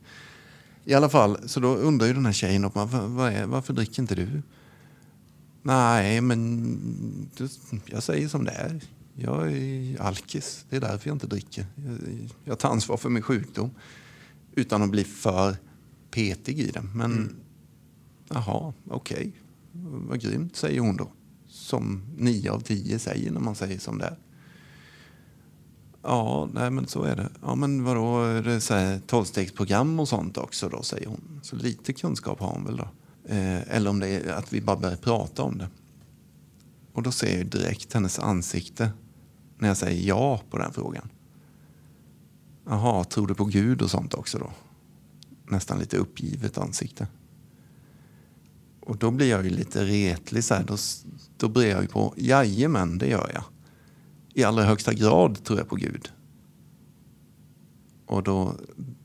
I 0.85 0.93
alla 0.93 1.09
fall, 1.09 1.49
så 1.49 1.59
då 1.59 1.75
undrar 1.75 2.07
ju 2.07 2.13
den 2.13 2.25
här 2.25 2.33
tjejen 2.33 2.71
vad, 2.73 2.89
vad 2.89 3.33
är, 3.33 3.45
varför 3.45 3.73
dricker 3.73 4.01
inte 4.01 4.15
du? 4.15 4.41
Nej, 5.61 6.21
men 6.21 7.29
jag 7.85 8.03
säger 8.03 8.27
som 8.27 8.45
det 8.45 8.51
är. 8.51 8.81
Jag 9.15 9.51
är 9.51 10.01
alkis. 10.01 10.65
Det 10.69 10.75
är 10.75 10.81
därför 10.81 11.09
jag 11.09 11.15
inte 11.15 11.27
dricker. 11.27 11.65
Jag, 11.75 12.29
jag 12.43 12.59
tar 12.59 12.69
ansvar 12.69 12.97
för 12.97 13.09
min 13.09 13.23
sjukdom. 13.23 13.71
Utan 14.55 14.81
att 14.81 14.89
bli 14.89 15.03
för 15.03 15.57
petig 16.11 16.59
i 16.59 16.71
det. 16.71 16.81
Men 16.81 17.11
mm. 17.11 17.35
jaha, 18.29 18.73
okej. 18.87 19.17
Okay. 19.17 19.31
Vad 20.07 20.21
grymt, 20.21 20.55
säger 20.55 20.79
hon 20.79 20.97
då. 20.97 21.11
Som 21.47 22.01
nio 22.17 22.51
av 22.51 22.59
tio 22.59 22.99
säger 22.99 23.31
när 23.31 23.39
man 23.39 23.55
säger 23.55 23.79
som 23.79 23.97
det 23.97 24.05
är. 24.05 24.17
Ja, 26.03 26.49
nej 26.53 26.69
men 26.69 26.87
så 26.87 27.03
är 27.03 27.15
det. 27.15 27.29
Ja, 27.41 27.55
men 27.55 27.83
vadå, 27.83 28.23
är 28.23 28.41
det 28.41 28.61
så 28.61 28.73
här 28.73 28.99
tolvstegsprogram 29.07 29.99
och 29.99 30.07
sånt 30.09 30.37
också 30.37 30.69
då, 30.69 30.81
säger 30.81 31.07
hon. 31.07 31.39
Så 31.43 31.55
lite 31.55 31.93
kunskap 31.93 32.39
har 32.39 32.47
hon 32.47 32.65
väl 32.65 32.77
då. 32.77 32.87
Eh, 33.25 33.75
eller 33.75 33.89
om 33.89 33.99
det 33.99 34.07
är 34.07 34.33
att 34.33 34.53
vi 34.53 34.61
bara 34.61 34.75
börjar 34.75 34.95
prata 34.95 35.43
om 35.43 35.57
det. 35.57 35.67
Och 36.93 37.03
då 37.03 37.11
ser 37.11 37.37
jag 37.37 37.47
direkt 37.47 37.93
hennes 37.93 38.19
ansikte 38.19 38.91
när 39.57 39.67
jag 39.67 39.77
säger 39.77 40.07
ja 40.07 40.41
på 40.49 40.57
den 40.57 40.73
frågan. 40.73 41.09
Jaha, 42.65 43.03
tror 43.03 43.27
du 43.27 43.35
på 43.35 43.45
Gud 43.45 43.81
och 43.81 43.91
sånt 43.91 44.13
också 44.13 44.37
då? 44.37 44.51
Nästan 45.47 45.79
lite 45.79 45.97
uppgivet 45.97 46.57
ansikte. 46.57 47.07
Och 48.79 48.97
då 48.97 49.11
blir 49.11 49.29
jag 49.29 49.43
ju 49.43 49.49
lite 49.49 49.85
retlig 49.85 50.43
så 50.43 50.53
här. 50.53 50.63
Då, 50.63 50.77
då 51.37 51.47
blir 51.47 51.69
jag 51.69 51.81
ju 51.81 51.87
på, 51.87 52.13
jajamän 52.17 52.97
det 52.97 53.07
gör 53.07 53.31
jag 53.33 53.43
i 54.33 54.43
allra 54.43 54.63
högsta 54.63 54.93
grad 54.93 55.43
tror 55.43 55.59
jag 55.59 55.69
på 55.69 55.75
Gud. 55.75 56.11
Och 58.05 58.23
då, 58.23 58.55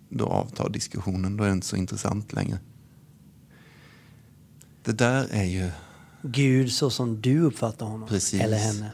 då 0.08 0.26
avtar 0.26 0.70
diskussionen, 0.70 1.36
då 1.36 1.44
är 1.44 1.48
det 1.48 1.54
inte 1.54 1.66
så 1.66 1.76
intressant 1.76 2.32
längre. 2.32 2.58
Det 4.84 4.92
där 4.92 5.26
är 5.30 5.44
ju... 5.44 5.70
Gud 6.22 6.72
så 6.72 6.90
som 6.90 7.20
du 7.20 7.40
uppfattar 7.40 7.86
honom, 7.86 8.08
Precis. 8.08 8.40
eller 8.40 8.58
henne. 8.58 8.90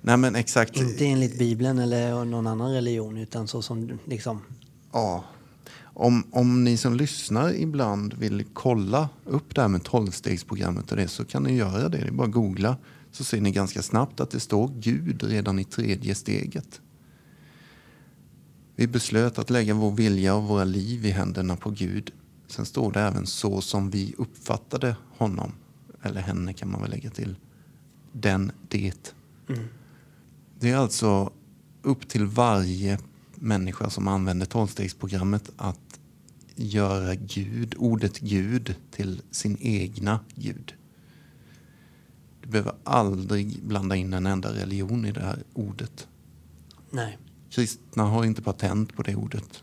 Nej 0.00 0.16
men 0.16 0.34
exakt. 0.34 0.76
Inte 0.76 1.06
enligt 1.06 1.38
Bibeln 1.38 1.78
eller 1.78 2.24
någon 2.24 2.46
annan 2.46 2.72
religion, 2.72 3.16
utan 3.16 3.48
så 3.48 3.62
som 3.62 3.98
liksom... 4.04 4.40
Ja. 4.92 5.24
Om, 5.82 6.24
om 6.30 6.64
ni 6.64 6.76
som 6.76 6.94
lyssnar 6.94 7.54
ibland 7.54 8.14
vill 8.14 8.44
kolla 8.52 9.08
upp 9.24 9.54
det 9.54 9.60
här 9.60 9.68
med 9.68 9.84
tolvstegsprogrammet 9.84 10.90
och 10.90 10.96
det 10.96 11.08
så 11.08 11.24
kan 11.24 11.42
ni 11.42 11.56
göra 11.56 11.88
det. 11.88 11.98
Det 11.98 12.06
är 12.06 12.10
bara 12.10 12.26
att 12.26 12.32
googla 12.32 12.76
så 13.16 13.24
ser 13.24 13.40
ni 13.40 13.50
ganska 13.50 13.82
snabbt 13.82 14.20
att 14.20 14.30
det 14.30 14.40
står 14.40 14.70
Gud 14.78 15.22
redan 15.22 15.58
i 15.58 15.64
tredje 15.64 16.14
steget. 16.14 16.80
Vi 18.74 18.86
beslöt 18.86 19.38
att 19.38 19.50
lägga 19.50 19.74
vår 19.74 19.92
vilja 19.92 20.34
och 20.34 20.42
våra 20.42 20.64
liv 20.64 21.06
i 21.06 21.10
händerna 21.10 21.56
på 21.56 21.70
Gud. 21.70 22.12
Sen 22.46 22.66
står 22.66 22.92
det 22.92 23.00
även 23.00 23.26
så 23.26 23.60
som 23.60 23.90
vi 23.90 24.14
uppfattade 24.18 24.96
honom. 25.10 25.52
Eller 26.02 26.20
henne 26.20 26.52
kan 26.52 26.70
man 26.70 26.82
väl 26.82 26.90
lägga 26.90 27.10
till. 27.10 27.36
Den, 28.12 28.52
det. 28.68 29.14
Det 30.60 30.70
är 30.70 30.76
alltså 30.76 31.32
upp 31.82 32.08
till 32.08 32.26
varje 32.26 32.98
människa 33.34 33.90
som 33.90 34.08
använder 34.08 34.46
tolvstegsprogrammet 34.46 35.50
att 35.56 36.00
göra 36.54 37.14
Gud, 37.14 37.74
ordet 37.78 38.18
Gud 38.18 38.74
till 38.90 39.22
sin 39.30 39.56
egna 39.60 40.20
Gud. 40.34 40.74
Du 42.46 42.50
behöver 42.52 42.72
aldrig 42.84 43.62
blanda 43.62 43.96
in 43.96 44.12
en 44.12 44.26
enda 44.26 44.52
religion 44.52 45.04
i 45.04 45.12
det 45.12 45.20
här 45.20 45.42
ordet. 45.54 46.08
Nej. 46.90 47.18
Kristna 47.50 48.02
har 48.04 48.24
inte 48.24 48.42
patent 48.42 48.96
på 48.96 49.02
det 49.02 49.14
ordet. 49.14 49.62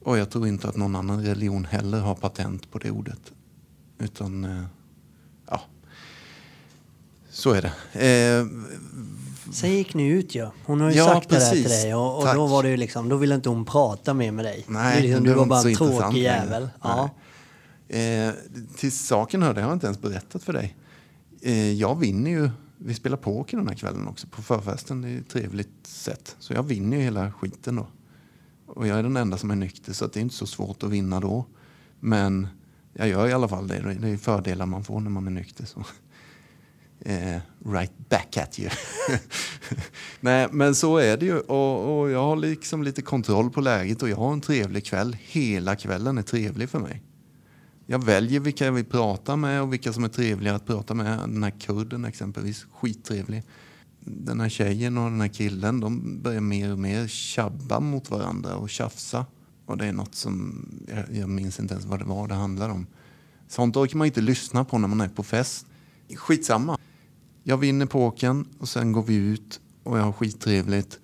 Och 0.00 0.18
jag 0.18 0.30
tror 0.30 0.46
inte 0.48 0.68
att 0.68 0.76
någon 0.76 0.96
annan 0.96 1.24
religion 1.24 1.64
heller 1.64 2.00
har 2.00 2.14
patent 2.14 2.70
på 2.70 2.78
det 2.78 2.90
ordet. 2.90 3.32
Utan, 3.98 4.44
eh, 4.44 4.64
ja. 5.50 5.60
Så 7.30 7.52
är 7.52 7.62
det. 7.62 7.72
Eh, 8.40 8.46
Sen 9.52 9.70
gick 9.70 9.94
ni 9.94 10.06
ut 10.08 10.34
ju. 10.34 10.48
Hon 10.64 10.80
har 10.80 10.90
ju 10.90 10.96
Ja, 10.96 11.04
sagt 11.06 11.28
det 11.28 11.34
där 11.38 11.50
precis. 11.50 11.62
till 11.64 11.70
dig 11.72 11.94
och, 11.94 12.18
och 12.18 12.34
då 12.34 12.46
var 12.46 12.62
det 12.62 12.68
ju 12.70 12.76
liksom, 12.76 13.08
då 13.08 13.16
ville 13.16 13.34
inte 13.34 13.48
hon 13.48 13.64
prata 13.64 14.14
mer 14.14 14.32
med 14.32 14.44
dig. 14.44 14.64
Nej, 14.68 15.02
liksom, 15.02 15.24
du 15.24 15.34
var 15.34 15.46
bara 15.46 15.68
en 15.68 15.74
tråkig 15.74 16.22
jävel. 16.22 16.68
Ja. 16.82 17.10
Eh, 17.88 18.30
till 18.76 18.92
saken 18.92 19.42
hör, 19.42 19.54
det 19.54 19.60
har 19.60 19.68
jag 19.68 19.76
inte 19.76 19.86
ens 19.86 20.00
berättat 20.00 20.42
för 20.42 20.52
dig. 20.52 20.76
Eh, 21.42 21.72
jag 21.72 21.98
vinner 21.98 22.30
ju, 22.30 22.50
vi 22.78 22.94
spelar 22.94 23.16
poker 23.16 23.56
den 23.56 23.68
här 23.68 23.74
kvällen 23.74 24.06
också 24.06 24.26
på 24.26 24.42
förfesten. 24.42 25.02
Det 25.02 25.08
är 25.08 25.18
ett 25.18 25.28
trevligt 25.28 25.86
sätt. 25.86 26.36
Så 26.38 26.52
jag 26.52 26.62
vinner 26.62 26.96
ju 26.96 27.02
hela 27.02 27.32
skiten 27.32 27.76
då. 27.76 27.86
Och 28.66 28.86
jag 28.86 28.98
är 28.98 29.02
den 29.02 29.16
enda 29.16 29.38
som 29.38 29.50
är 29.50 29.56
nykter 29.56 29.92
så 29.92 30.04
att 30.04 30.12
det 30.12 30.20
är 30.20 30.22
inte 30.22 30.34
så 30.34 30.46
svårt 30.46 30.82
att 30.82 30.90
vinna 30.90 31.20
då. 31.20 31.46
Men 32.00 32.46
jag 32.92 33.08
gör 33.08 33.28
i 33.28 33.32
alla 33.32 33.48
fall 33.48 33.68
det. 33.68 33.96
Det 34.00 34.08
är 34.08 34.16
fördelar 34.16 34.66
man 34.66 34.84
får 34.84 35.00
när 35.00 35.10
man 35.10 35.26
är 35.26 35.30
nykter. 35.30 35.64
Så. 35.64 35.84
Eh, 37.00 37.40
right 37.66 37.92
back 38.08 38.36
at 38.36 38.58
you. 38.58 38.70
Nej, 40.20 40.48
men 40.52 40.74
så 40.74 40.96
är 40.96 41.16
det 41.16 41.26
ju. 41.26 41.38
Och, 41.38 42.00
och 42.00 42.10
jag 42.10 42.22
har 42.22 42.36
liksom 42.36 42.82
lite 42.82 43.02
kontroll 43.02 43.50
på 43.50 43.60
läget 43.60 44.02
och 44.02 44.08
jag 44.08 44.16
har 44.16 44.32
en 44.32 44.40
trevlig 44.40 44.86
kväll. 44.86 45.16
Hela 45.20 45.76
kvällen 45.76 46.18
är 46.18 46.22
trevlig 46.22 46.70
för 46.70 46.78
mig. 46.78 47.02
Jag 47.90 48.04
väljer 48.04 48.40
vilka 48.40 48.64
jag 48.64 48.72
vill 48.72 48.84
prata 48.84 49.36
med 49.36 49.62
och 49.62 49.72
vilka 49.72 49.92
som 49.92 50.04
är 50.04 50.08
trevliga 50.08 50.54
att 50.54 50.66
prata 50.66 50.94
med. 50.94 51.18
Den 51.18 51.42
här 51.42 51.50
kurden 51.50 52.04
exempelvis, 52.04 52.66
skittrevlig. 52.72 53.42
Den 54.00 54.40
här 54.40 54.48
tjejen 54.48 54.98
och 54.98 55.10
den 55.10 55.20
här 55.20 55.28
killen, 55.28 55.80
de 55.80 56.22
börjar 56.22 56.40
mer 56.40 56.72
och 56.72 56.78
mer 56.78 57.06
tjabba 57.06 57.80
mot 57.80 58.10
varandra 58.10 58.56
och 58.56 58.70
tjafsa. 58.70 59.26
Och 59.66 59.78
det 59.78 59.86
är 59.86 59.92
något 59.92 60.14
som, 60.14 60.66
jag, 60.88 61.16
jag 61.16 61.28
minns 61.28 61.60
inte 61.60 61.74
ens 61.74 61.86
vad 61.86 61.98
det 61.98 62.04
var 62.04 62.28
det 62.28 62.34
handlade 62.34 62.72
om. 62.72 62.86
Sånt 63.48 63.76
orkar 63.76 63.96
man 63.96 64.06
inte 64.06 64.20
lyssna 64.20 64.64
på 64.64 64.78
när 64.78 64.88
man 64.88 65.00
är 65.00 65.08
på 65.08 65.22
fest. 65.22 65.66
Skitsamma. 66.14 66.78
Jag 67.42 67.56
vinner 67.56 67.86
pokern 67.86 68.46
och 68.58 68.68
sen 68.68 68.92
går 68.92 69.02
vi 69.02 69.14
ut 69.14 69.60
och 69.82 69.98
jag 69.98 70.02
har 70.02 70.12
skittrevligt. 70.12 70.98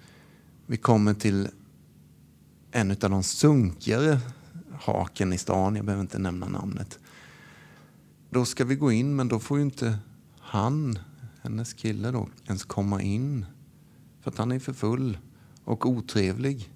Vi 0.67 0.77
kommer 0.77 1.15
till 1.15 1.49
en 2.73 2.91
av 2.91 2.97
de 3.11 3.23
sunkigare 3.23 4.21
haken 4.85 5.33
i 5.33 5.39
stan. 5.39 5.77
Jag 5.77 5.85
behöver 5.85 6.03
inte 6.03 6.19
nämna 6.19 6.49
namnet. 6.49 6.99
Då 8.31 8.45
ska 8.45 8.65
vi 8.65 8.75
gå 8.75 8.93
in, 8.93 9.17
men 9.17 9.29
då 9.29 9.39
får 9.39 9.59
ju 9.59 9.65
inte 9.65 9.99
han, 10.39 10.99
hennes 11.43 11.73
kille 11.73 12.11
då, 12.11 12.29
ens 12.47 12.65
komma 12.65 13.03
in. 13.03 13.47
För 14.21 14.31
att 14.31 14.39
han 14.39 14.53
är 14.53 14.59
för 14.59 14.73
full 14.73 15.19
och 15.65 15.87
otrevlig. 15.87 16.71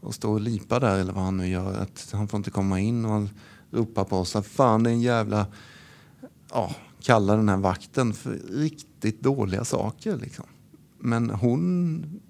Och 0.00 0.14
står 0.14 0.32
och 0.32 0.40
lipar 0.40 0.80
där, 0.80 0.98
eller 0.98 1.12
vad 1.12 1.24
han 1.24 1.36
nu 1.36 1.48
gör. 1.48 1.78
Att 1.78 2.10
han 2.12 2.28
får 2.28 2.38
inte 2.38 2.50
komma 2.50 2.80
in 2.80 3.04
och 3.04 3.10
han 3.10 3.30
ropar 3.70 4.04
på 4.04 4.16
oss 4.16 4.36
att 4.36 4.46
fan 4.46 4.82
det 4.82 4.90
är 4.90 4.94
en 4.94 5.00
jävla... 5.00 5.46
Ja, 6.50 6.74
kallar 7.00 7.36
den 7.36 7.48
här 7.48 7.56
vakten 7.56 8.12
för 8.12 8.30
riktigt 8.48 9.20
dåliga 9.20 9.64
saker 9.64 10.16
liksom. 10.16 10.46
Men 10.98 11.30
hon 11.30 12.20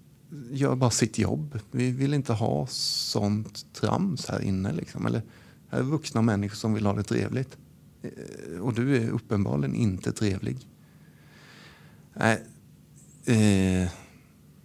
gör 0.51 0.77
bara 0.77 0.91
sitt 0.91 1.19
jobb. 1.19 1.59
Vi 1.71 1.91
vill 1.91 2.15
inte 2.15 2.33
ha 2.33 2.67
sånt 2.67 3.67
trams 3.73 4.29
här 4.29 4.43
inne. 4.43 4.73
Liksom. 4.73 5.07
Eller, 5.07 5.23
här 5.69 5.79
är 5.79 5.83
vuxna 5.83 6.23
människor 6.23 6.57
som 6.57 6.75
vill 6.75 6.87
ha 6.87 6.93
det 6.93 7.03
trevligt. 7.03 7.57
Eh, 8.03 8.61
och 8.61 8.75
du 8.75 8.97
är 8.97 9.11
uppenbarligen 9.11 9.75
inte 9.75 10.13
trevlig. 10.13 10.69
Nej. 12.15 12.43
Eh, 13.25 13.91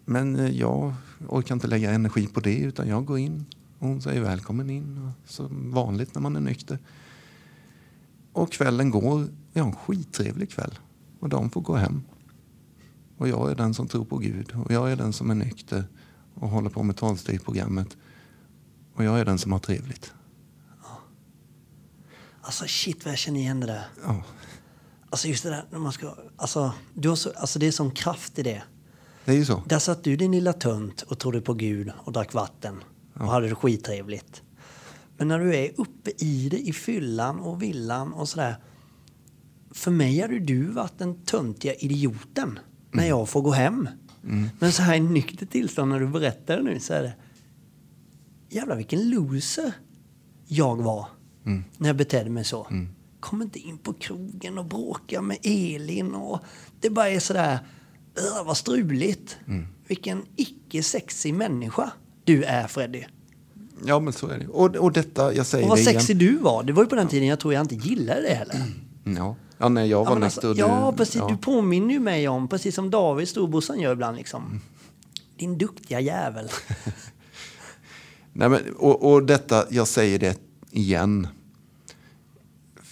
men 0.05 0.57
jag 0.57 0.93
orkar 1.27 1.55
inte 1.55 1.67
lägga 1.67 1.91
energi 1.91 2.27
på 2.27 2.39
det 2.39 2.57
utan 2.57 2.87
jag 2.87 3.05
går 3.05 3.19
in. 3.19 3.45
Och 3.79 3.87
hon 3.87 4.01
säger 4.01 4.21
välkommen 4.21 4.69
in. 4.69 5.11
Som 5.25 5.71
vanligt 5.71 6.15
när 6.15 6.21
man 6.21 6.35
är 6.35 6.39
nykter. 6.39 6.79
Och 8.33 8.51
kvällen 8.51 8.89
går. 8.89 9.27
Vi 9.53 9.59
har 9.59 9.67
en 9.67 9.75
skittrevlig 9.75 10.49
kväll. 10.49 10.79
Och 11.19 11.29
de 11.29 11.49
får 11.49 11.61
gå 11.61 11.75
hem. 11.75 12.01
Och 13.17 13.27
jag 13.27 13.51
är 13.51 13.55
den 13.55 13.73
som 13.73 13.87
tror 13.87 14.05
på 14.05 14.17
Gud. 14.17 14.55
Och 14.65 14.71
jag 14.71 14.91
är 14.91 14.95
den 14.95 15.13
som 15.13 15.31
är 15.31 15.35
nykter 15.35 15.83
och 16.33 16.49
håller 16.49 16.69
på 16.69 16.83
med 16.83 16.97
tolvstegsprogrammet. 16.97 17.97
Och 18.95 19.03
jag 19.03 19.19
är 19.19 19.25
den 19.25 19.37
som 19.37 19.51
har 19.51 19.59
trevligt. 19.59 20.13
Alltså 22.41 22.65
shit 22.67 23.05
vad 23.05 23.11
jag 23.11 23.19
känner 23.19 23.39
igen 23.39 23.59
det 23.59 23.67
där. 23.67 23.87
Ja, 24.05 24.23
Alltså 25.09 25.27
just 25.27 25.43
det 25.43 25.49
där 25.49 25.65
när 25.71 25.79
man 25.79 25.91
ska, 25.91 26.15
alltså, 26.37 26.73
du 26.93 27.09
har 27.09 27.15
så, 27.15 27.31
alltså 27.35 27.59
det 27.59 27.67
är 27.67 27.71
sån 27.71 27.91
kraft 27.91 28.39
i 28.39 28.43
det. 28.43 28.63
det 29.25 29.31
är 29.31 29.35
ju 29.35 29.45
så. 29.45 29.63
Där 29.65 29.79
satt 29.79 30.03
du 30.03 30.15
din 30.15 30.31
lilla 30.31 30.53
tönt 30.53 31.01
och 31.01 31.19
trodde 31.19 31.41
på 31.41 31.53
Gud 31.53 31.91
och 31.97 32.11
drack 32.11 32.33
vatten 32.33 32.83
och 33.13 33.27
hade 33.27 33.49
det 33.49 33.55
skittrevligt. 33.55 34.41
Men 35.17 35.27
när 35.27 35.39
du 35.39 35.55
är 35.55 35.71
uppe 35.77 36.11
i 36.17 36.49
det 36.49 36.59
i 36.59 36.73
fyllan 36.73 37.39
och 37.39 37.61
villan 37.61 38.13
och 38.13 38.29
sådär. 38.29 38.55
För 39.71 39.91
mig 39.91 40.21
hade 40.21 40.39
du 40.39 40.63
varit 40.63 40.97
den 40.97 41.21
töntiga 41.23 41.73
idioten 41.73 42.59
när 42.95 43.07
jag 43.07 43.29
får 43.29 43.41
gå 43.41 43.51
hem. 43.51 43.89
Men 44.59 44.71
så 44.71 44.81
här 44.81 44.95
i 44.95 44.99
nyktert 44.99 45.49
tillstånd 45.51 45.91
när 45.91 45.99
du 45.99 46.07
berättar 46.07 46.57
det 46.57 46.63
nu 46.63 46.79
så 46.79 46.93
är 46.93 47.03
det 47.03 47.13
jävlar 48.49 48.75
vilken 48.75 49.09
loser 49.09 49.73
jag 50.47 50.75
var 50.81 51.07
när 51.77 51.89
jag 51.89 51.95
betedde 51.95 52.29
mig 52.29 52.43
så. 52.43 52.67
Kom 53.19 53.41
inte 53.41 53.59
in 53.59 53.77
på 53.77 53.93
krogen 53.93 54.57
och 54.57 54.65
bråka 54.65 55.21
med 55.21 55.37
Elin 55.43 56.15
och 56.15 56.39
det 56.81 56.89
bara 56.89 57.09
är 57.09 57.19
sådär, 57.19 57.59
"Ugh, 58.17 58.45
vad 58.45 58.57
struligt. 58.57 59.37
Vilken 59.87 60.21
icke-sexig 60.35 61.33
människa 61.33 61.91
du 62.23 62.43
är 62.43 62.67
Freddy. 62.67 63.03
Ja, 63.85 63.99
men 63.99 64.13
så 64.13 64.27
är 64.27 64.39
det. 64.39 64.47
Och, 64.47 64.75
och 64.75 64.91
detta, 64.91 65.33
jag 65.33 65.45
säger 65.45 65.63
Och 65.65 65.69
vad 65.69 65.77
det 65.77 65.81
igen. 65.81 65.93
sexig 65.93 66.17
du 66.17 66.37
var. 66.37 66.63
Det 66.63 66.73
var 66.73 66.83
ju 66.83 66.89
på 66.89 66.95
den 66.95 67.07
tiden 67.07 67.27
jag 67.27 67.39
tror 67.39 67.53
jag 67.53 67.61
inte 67.63 67.75
gillade 67.75 68.21
det 68.21 68.33
heller. 68.35 68.61
Ja. 69.03 69.35
Ja, 69.57 69.69
när 69.69 69.85
jag 69.85 70.05
var 70.05 70.11
Ja, 70.11 70.13
men 70.13 70.23
nykter 70.23 70.47
alltså, 70.47 70.53
du... 70.53 70.59
ja 70.59 70.93
precis. 70.97 71.15
ja. 71.15 71.27
Du 71.27 71.37
påminner 71.37 71.93
ju 71.93 71.99
mig 71.99 72.27
om, 72.27 72.47
precis 72.47 72.75
som 72.75 72.89
David 72.89 73.27
storbrorsan 73.27 73.79
gör 73.79 73.93
ibland 73.93 74.17
liksom. 74.17 74.61
Din 75.37 75.57
duktiga 75.57 75.99
jävel. 75.99 76.49
Nej, 78.33 78.49
men, 78.49 78.75
och, 78.77 79.11
och 79.13 79.23
detta, 79.23 79.65
jag 79.69 79.87
säger 79.87 80.19
det 80.19 80.39
igen. 80.71 81.27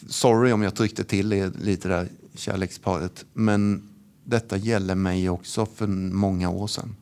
Sorry 0.08 0.52
om 0.52 0.62
jag 0.62 0.76
tryckte 0.76 1.04
till 1.04 1.34
er 1.34 1.52
lite 1.62 1.88
där, 1.88 2.10
kärleksparet. 2.36 3.26
Men 3.34 3.90
detta 4.24 4.58
gäller 4.58 4.96
mig 4.96 5.30
också 5.30 5.66
för 5.66 5.88
många 5.88 6.50
år 6.50 6.68
sedan. 6.68 6.96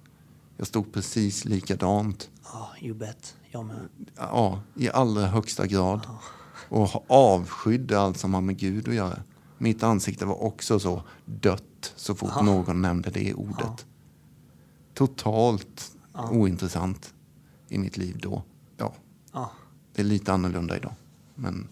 Jag 0.58 0.68
stod 0.68 0.94
precis 0.94 1.46
likadant. 1.46 2.30
Ja, 2.44 2.70
you 2.82 2.94
bet. 2.94 3.36
Jag 3.52 3.66
med. 3.66 3.76
Ja, 4.18 4.62
i 4.76 4.90
allra 4.90 5.26
högsta 5.26 5.68
grad. 5.68 6.02
Och 6.70 7.06
avskydde 7.08 8.00
allt 8.00 8.18
som 8.18 8.34
har 8.34 8.42
med 8.42 8.58
Gud 8.58 8.88
att 8.88 8.96
göra. 8.96 9.20
Mitt 9.62 9.84
ansikte 9.84 10.26
var 10.26 10.44
också 10.44 10.80
så 10.80 11.04
dött 11.26 11.94
så 11.96 12.16
fort 12.16 12.44
någon 12.44 12.82
nämnde 12.82 13.10
det 13.10 13.34
ordet. 13.34 13.86
Totalt 14.94 15.92
ointressant 16.32 17.14
i 17.70 17.78
mitt 17.78 17.98
liv 17.98 18.18
då. 18.22 18.44
Ja, 18.78 18.94
Ja. 19.34 19.52
det 19.96 20.02
är 20.02 20.06
lite 20.06 20.34
annorlunda 20.34 20.78
idag. 20.78 20.94
Men 21.36 21.68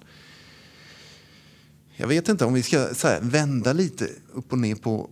jag 1.95 2.07
vet 2.07 2.29
inte 2.29 2.45
om 2.45 2.53
vi 2.53 2.63
ska 2.63 2.77
här, 2.79 3.21
vända 3.21 3.73
lite 3.73 4.09
upp 4.33 4.51
och 4.51 4.59
ner 4.59 4.75
på... 4.75 5.09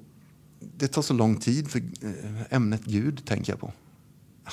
Det 0.59 0.87
tar 0.87 1.01
så 1.01 1.13
lång 1.13 1.35
tid 1.35 1.67
för 1.67 1.79
eh, 1.79 2.53
ämnet 2.53 2.83
Gud, 2.83 3.25
tänker 3.25 3.51
jag 3.51 3.59
på. 3.59 3.73
Ah, 4.43 4.51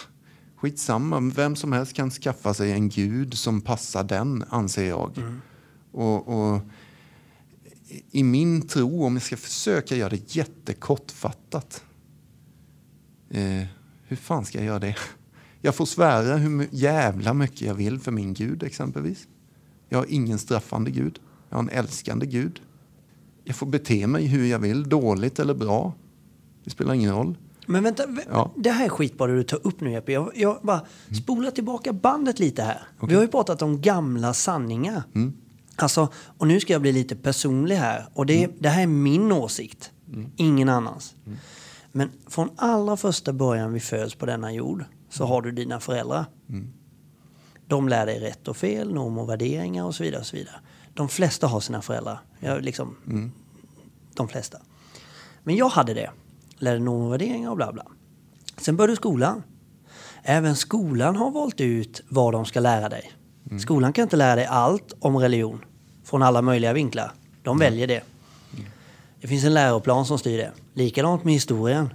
Skitsamma, 0.56 1.20
vem 1.20 1.56
som 1.56 1.72
helst 1.72 1.92
kan 1.92 2.10
skaffa 2.10 2.54
sig 2.54 2.72
en 2.72 2.88
gud 2.88 3.34
som 3.34 3.60
passar 3.60 4.04
den, 4.04 4.44
anser 4.48 4.88
jag. 4.88 5.18
Och, 5.92 6.28
och 6.28 6.60
I 8.10 8.22
min 8.22 8.62
tro, 8.68 9.04
om 9.04 9.12
jag 9.14 9.22
ska 9.22 9.36
försöka 9.36 9.96
göra 9.96 10.08
det 10.10 10.36
jättekortfattat. 10.36 11.84
Eh, 13.30 13.62
hur 14.06 14.16
fan 14.16 14.44
ska 14.44 14.58
jag 14.58 14.66
göra 14.66 14.78
det? 14.78 14.96
Jag 15.60 15.74
får 15.74 15.86
svära 15.86 16.36
hur 16.36 16.68
jävla 16.70 17.34
mycket 17.34 17.60
jag 17.60 17.74
vill 17.74 17.98
för 18.00 18.10
min 18.12 18.34
gud 18.34 18.62
exempelvis. 18.62 19.28
Jag 19.88 19.98
har 19.98 20.06
ingen 20.08 20.38
straffande 20.38 20.90
gud. 20.90 21.18
Jag 21.48 21.56
har 21.56 21.62
en 21.62 21.68
älskande 21.68 22.26
gud. 22.26 22.60
Jag 23.44 23.56
får 23.56 23.66
bete 23.66 24.06
mig 24.06 24.26
hur 24.26 24.46
jag 24.46 24.58
vill, 24.58 24.88
dåligt 24.88 25.38
eller 25.38 25.54
bra. 25.54 25.94
Det 26.64 26.70
spelar 26.70 26.94
ingen 26.94 27.12
roll. 27.14 27.36
Men 27.66 27.82
vänta, 27.82 28.02
Ja. 28.30 28.52
det 28.56 28.70
här 28.70 28.84
är 28.84 28.88
skitbra 28.88 29.26
det 29.26 29.36
du 29.36 29.42
tar 29.42 29.66
upp 29.66 29.80
nu 29.80 29.90
Jeppe. 29.90 30.12
Jag, 30.12 30.30
jag 30.34 30.58
bara 30.62 30.80
spolar 31.22 31.50
tillbaka 31.50 31.92
bandet 31.92 32.38
lite 32.38 32.62
här. 32.62 32.82
Vi 33.08 33.14
har 33.14 33.22
ju 33.22 33.28
pratat 33.28 33.62
om 33.62 33.80
gamla 33.80 34.34
sanningar. 34.34 35.02
Alltså, 35.76 36.08
och 36.38 36.46
nu 36.46 36.60
ska 36.60 36.72
jag 36.72 36.82
bli 36.82 36.92
lite 36.92 37.16
personlig 37.16 37.76
här. 37.76 38.06
Och 38.14 38.26
det, 38.26 38.50
det 38.58 38.68
här 38.68 38.82
är 38.82 38.86
min 38.86 39.32
åsikt, 39.32 39.92
ingen 40.36 40.68
annans. 40.68 41.14
Men 41.92 42.10
från 42.26 42.50
allra 42.56 42.96
första 42.96 43.32
början 43.32 43.72
vi 43.72 43.80
föds 43.80 44.14
på 44.14 44.26
denna 44.26 44.52
jord 44.52 44.84
så 45.10 45.24
har 45.24 45.42
du 45.42 45.50
dina 45.52 45.80
föräldrar. 45.80 46.24
De 47.66 47.88
lär 47.88 48.06
dig 48.06 48.20
rätt 48.20 48.48
och 48.48 48.56
fel, 48.56 48.94
normer 48.94 49.22
och 49.22 49.28
värderingar 49.28 49.84
och 49.84 49.94
så 49.94 50.02
vidare. 50.02 50.20
Och 50.20 50.26
så 50.26 50.36
vidare. 50.36 50.56
De 50.94 51.08
flesta 51.08 51.46
har 51.46 51.60
sina 51.60 51.82
föräldrar. 51.82 52.20
Jag, 52.40 52.62
liksom, 52.62 52.96
De 54.14 54.28
flesta. 54.28 54.58
Men 55.42 55.56
jag 55.56 55.68
hade 55.68 55.94
det. 55.94 56.10
Lärde 56.58 56.78
normer 56.78 57.06
och 57.06 57.12
värderingar 57.12 57.50
och 57.50 57.56
bla 57.56 57.72
bla. 57.72 57.86
Sen 58.56 58.76
började 58.76 58.96
skolan. 58.96 59.42
Även 60.22 60.56
skolan 60.56 61.16
har 61.16 61.30
valt 61.30 61.60
ut 61.60 62.02
vad 62.08 62.32
de 62.32 62.44
ska 62.44 62.60
lära 62.60 62.88
dig. 62.88 63.12
Skolan 63.58 63.92
kan 63.92 64.02
inte 64.02 64.16
lära 64.16 64.36
dig 64.36 64.46
allt 64.46 64.94
om 65.00 65.16
religion 65.16 65.64
från 66.04 66.22
alla 66.22 66.42
möjliga 66.42 66.72
vinklar. 66.72 67.12
De 67.42 67.58
väljer 67.58 67.86
det. 67.86 68.02
Det 69.20 69.28
finns 69.28 69.44
en 69.44 69.54
läroplan 69.54 70.06
som 70.06 70.18
styr 70.18 70.38
det. 70.38 70.52
Likadant 70.74 71.24
med 71.24 71.34
historien. 71.34 71.88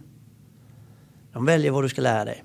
De 1.34 1.46
väljer 1.46 1.72
vad 1.72 1.84
du 1.84 1.90
ska 1.90 2.02
lära 2.02 2.26
dig. 2.26 2.44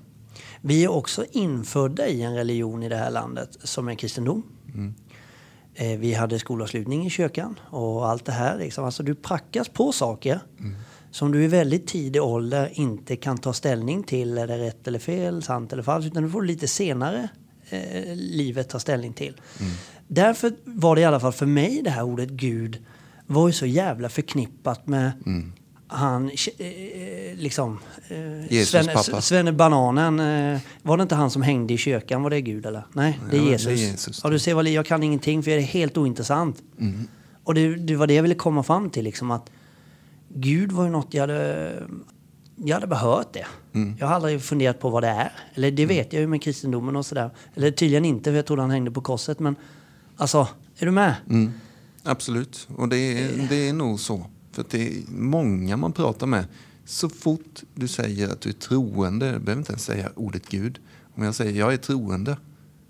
Vi 0.61 0.83
är 0.83 0.91
också 0.91 1.25
infödda 1.31 2.07
i 2.07 2.21
en 2.21 2.35
religion 2.35 2.83
i 2.83 2.89
det 2.89 2.95
här 2.97 3.11
landet 3.11 3.57
som 3.63 3.87
är 3.87 3.95
kristendom. 3.95 4.43
Eh, 5.75 5.97
Vi 5.99 6.13
hade 6.13 6.39
skolavslutning 6.39 7.05
i 7.05 7.09
kyrkan 7.09 7.59
och 7.69 8.09
allt 8.09 8.25
det 8.25 8.31
här. 8.31 8.57
Liksom. 8.57 8.85
Alltså 8.85 9.03
du 9.03 9.15
prackas 9.15 9.69
på 9.69 9.91
saker 9.91 10.39
som 11.11 11.31
du 11.31 11.43
i 11.43 11.47
väldigt 11.47 11.87
tidig 11.87 12.21
ålder 12.23 12.69
inte 12.73 13.15
kan 13.15 13.37
ta 13.37 13.53
ställning 13.53 14.03
till. 14.03 14.37
Är 14.37 14.47
det 14.47 14.57
rätt 14.57 14.87
eller 14.87 14.99
fel, 14.99 15.43
sant 15.43 15.73
eller 15.73 15.83
falskt? 15.83 16.11
Utan 16.11 16.23
du 16.23 16.29
får 16.29 16.41
lite 16.43 16.67
senare 16.67 17.27
eh, 17.69 18.15
livet 18.15 18.69
ta 18.69 18.79
ställning 18.79 19.13
till. 19.13 19.41
Därför 20.07 20.53
var 20.63 20.95
det 20.95 21.01
i 21.01 21.05
alla 21.05 21.19
fall 21.19 21.33
för 21.33 21.45
mig 21.45 21.81
det 21.83 21.89
här 21.89 22.03
ordet 22.03 22.29
Gud 22.29 22.85
var 23.27 23.47
ju 23.47 23.53
så 23.53 23.65
jävla 23.65 24.09
förknippat 24.09 24.87
med 24.87 25.11
han, 25.87 26.29
eh, 26.57 27.35
liksom, 27.35 27.79
eh, 28.07 28.53
Jesus 28.53 28.69
Svenne. 28.69 29.21
Svenne 29.21 29.51
Bananen, 29.51 30.19
eh, 30.19 30.59
var 30.81 30.97
det 30.97 31.03
inte 31.03 31.15
han 31.15 31.31
som 31.31 31.41
hängde 31.41 31.73
i 31.73 31.77
kyrkan? 31.77 32.23
Var 32.23 32.29
det 32.29 32.41
Gud 32.41 32.65
eller? 32.65 32.83
Nej, 32.93 33.19
det 33.31 33.37
är 33.37 33.41
Ja, 33.41 33.43
det 33.43 33.49
är 33.49 33.51
Jesus. 33.51 33.79
Jesus. 33.79 34.21
Ja, 34.23 34.29
du 34.29 34.39
ser 34.39 34.53
vad 34.53 34.67
jag 34.67 34.85
kan 34.85 35.03
ingenting 35.03 35.43
för 35.43 35.51
jag 35.51 35.59
är 35.59 35.63
helt 35.63 35.97
ointressant. 35.97 36.63
Och 37.43 37.53
det, 37.53 37.75
det 37.75 37.95
var 37.95 38.07
det 38.07 38.13
jag 38.13 38.23
ville 38.23 38.35
komma 38.35 38.63
fram 38.63 38.89
till, 38.89 39.03
liksom 39.03 39.31
att 39.31 39.49
Gud 40.29 40.71
var 40.71 40.83
ju 40.83 40.89
något 40.89 41.13
jag 41.13 41.21
hade, 41.21 41.73
jag 42.55 42.75
hade 42.75 42.87
behört 42.87 43.33
det. 43.33 43.45
Jag 43.99 44.07
har 44.07 44.15
aldrig 44.15 44.41
funderat 44.41 44.79
på 44.79 44.89
vad 44.89 45.03
det 45.03 45.07
är. 45.07 45.31
Eller 45.53 45.71
det 45.71 45.85
vet 45.85 46.13
jag 46.13 46.19
ju 46.21 46.27
med 46.27 46.41
kristendomen 46.41 46.95
och 46.95 47.05
sådär. 47.05 47.29
Eller 47.55 47.71
tydligen 47.71 48.05
inte, 48.05 48.29
för 48.29 48.35
jag 48.35 48.45
trodde 48.45 48.61
han 48.61 48.71
hängde 48.71 48.91
på 48.91 49.01
korset. 49.01 49.39
Men 49.39 49.55
alltså, 50.17 50.47
är 50.77 50.85
du 50.85 50.91
med? 50.91 51.15
Mm. 51.29 51.51
Absolut, 52.03 52.67
och 52.77 52.89
det 52.89 52.97
är, 52.97 53.47
det 53.49 53.69
är 53.69 53.73
nog 53.73 53.99
så. 53.99 54.25
För 54.51 54.65
det 54.69 54.87
är 54.87 54.93
många 55.07 55.77
man 55.77 55.91
pratar 55.91 56.27
med. 56.27 56.45
Så 56.85 57.09
fort 57.09 57.63
du 57.73 57.87
säger 57.87 58.29
att 58.29 58.41
du 58.41 58.49
är 58.49 58.53
troende, 58.53 59.31
du 59.31 59.39
behöver 59.39 59.59
inte 59.61 59.71
ens 59.71 59.83
säga 59.85 60.09
ordet 60.15 60.49
Gud. 60.49 60.79
Om 61.15 61.23
jag 61.23 61.35
säger 61.35 61.59
jag 61.59 61.73
är 61.73 61.77
troende, 61.77 62.37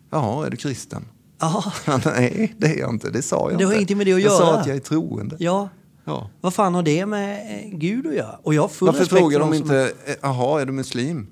jaha, 0.10 0.45
är 0.45 0.49
du 0.49 0.58
kristen? 0.58 1.06
Ja, 1.39 1.73
Nej, 2.06 2.56
det 2.58 2.67
är 2.67 2.80
jag 2.80 2.89
inte. 2.89 3.10
Det 3.10 3.21
sa 3.21 3.36
jag 3.36 3.43
har 3.43 3.51
inte. 3.63 3.75
ingenting 3.75 3.97
med 3.97 4.08
det 4.08 4.13
att 4.13 4.21
jag 4.21 4.32
göra. 4.32 4.45
sa 4.45 4.60
att 4.60 4.67
jag 4.67 4.75
är 4.75 4.80
troende. 4.80 5.36
ja. 5.39 5.69
Ja. 6.05 6.29
Vad 6.41 6.53
fan 6.53 6.73
har 6.73 6.83
det 6.83 7.05
med 7.05 7.59
eh, 7.59 7.77
Gud 7.77 8.07
att 8.07 8.15
göra? 8.15 8.39
Och 8.43 8.53
jag 8.53 8.71
full 8.71 8.85
Varför 8.85 9.05
frågar 9.05 9.39
de 9.39 9.53
inte, 9.53 9.93
eh, 10.05 10.15
jaha, 10.21 10.61
är 10.61 10.65
du 10.65 10.71
muslim? 10.71 11.27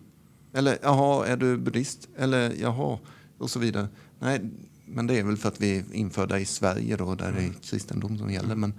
Eller 0.54 0.78
jaha, 0.82 1.28
är 1.28 1.38
du 1.38 1.58
buddhist? 1.58 2.10
Eller 2.18 2.54
jaha, 2.62 3.00
och 3.38 3.50
så 3.50 3.60
vidare. 3.60 3.88
Nej, 4.20 4.42
men 4.86 5.08
det 5.08 5.20
är 5.20 5.24
väl 5.24 5.38
för 5.38 5.48
att 5.50 5.62
vi 5.62 5.78
är 5.78 5.84
införda 5.94 6.40
i 6.40 6.46
Sverige 6.46 6.98
då, 6.98 7.16
där 7.16 7.32
det 7.32 7.44
är 7.44 7.54
kristendom 7.62 8.18
som 8.18 8.32
gäller. 8.32 8.56
Men 8.56 8.74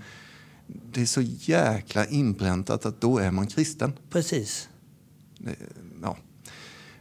det 0.66 1.02
är 1.02 1.06
så 1.06 1.20
jäkla 1.20 2.06
inpräntat 2.06 2.86
att 2.86 3.00
då 3.00 3.18
är 3.18 3.30
man 3.30 3.46
kristen. 3.46 3.92
Precis. 4.10 4.68
Ja. 6.02 6.16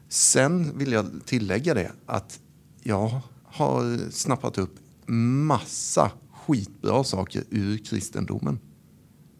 Sen 0.10 0.77
vill 0.77 0.91
jag 0.91 1.06
tillägga 1.25 1.73
det 1.73 1.91
att 2.06 2.39
jag 2.84 3.21
har 3.43 4.12
snappat 4.12 4.58
upp 4.58 4.75
massa 5.06 6.12
skitbra 6.32 7.03
saker 7.03 7.43
ur 7.49 7.77
kristendomen. 7.77 8.60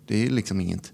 Det 0.06 0.26
är 0.26 0.30
liksom 0.30 0.62
inget 0.62 0.94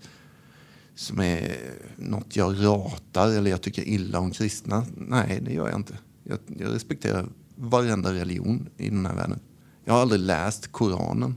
som 0.95 1.19
är 1.19 1.57
något 1.97 2.35
jag 2.35 2.65
ratar 2.65 3.31
eller 3.31 3.51
jag 3.51 3.61
tycker 3.61 3.87
illa 3.87 4.19
om 4.19 4.31
kristna. 4.31 4.85
Nej, 4.97 5.41
det 5.45 5.53
gör 5.53 5.67
jag 5.67 5.75
inte. 5.75 5.97
Jag, 6.23 6.39
jag 6.57 6.73
respekterar 6.73 7.29
varenda 7.55 8.13
religion 8.13 8.69
i 8.77 8.89
den 8.89 9.05
här 9.05 9.15
världen. 9.15 9.39
Jag 9.85 9.93
har 9.93 10.01
aldrig 10.01 10.21
läst 10.21 10.71
Koranen. 10.71 11.35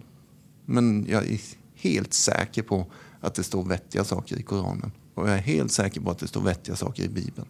Men 0.66 1.06
jag 1.08 1.26
är 1.26 1.40
helt 1.74 2.14
säker 2.14 2.62
på 2.62 2.86
att 3.20 3.34
det 3.34 3.42
står 3.42 3.64
vettiga 3.64 4.04
saker 4.04 4.38
i 4.38 4.42
Koranen. 4.42 4.92
Och 5.14 5.28
jag 5.28 5.34
är 5.34 5.42
helt 5.42 5.72
säker 5.72 6.00
på 6.00 6.10
att 6.10 6.18
det 6.18 6.26
står 6.26 6.40
vettiga 6.40 6.76
saker 6.76 7.04
i 7.04 7.08
Bibeln. 7.08 7.48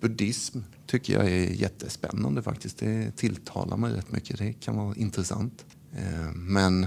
Buddhism 0.00 0.58
tycker 0.86 1.12
jag 1.12 1.26
är 1.26 1.50
jättespännande 1.50 2.42
faktiskt. 2.42 2.78
Det 2.78 3.16
tilltalar 3.16 3.76
mig 3.76 3.92
rätt 3.92 4.12
mycket. 4.12 4.38
Det 4.38 4.52
kan 4.52 4.76
vara 4.76 4.94
intressant. 4.94 5.64
Eh, 5.96 6.32
men 6.34 6.86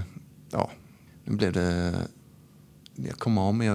ja, 0.50 0.70
nu 1.24 1.36
blev 1.36 1.52
det... 1.52 1.94
Jag 2.96 3.18
kom 3.18 3.38
av 3.38 3.54
mig. 3.54 3.66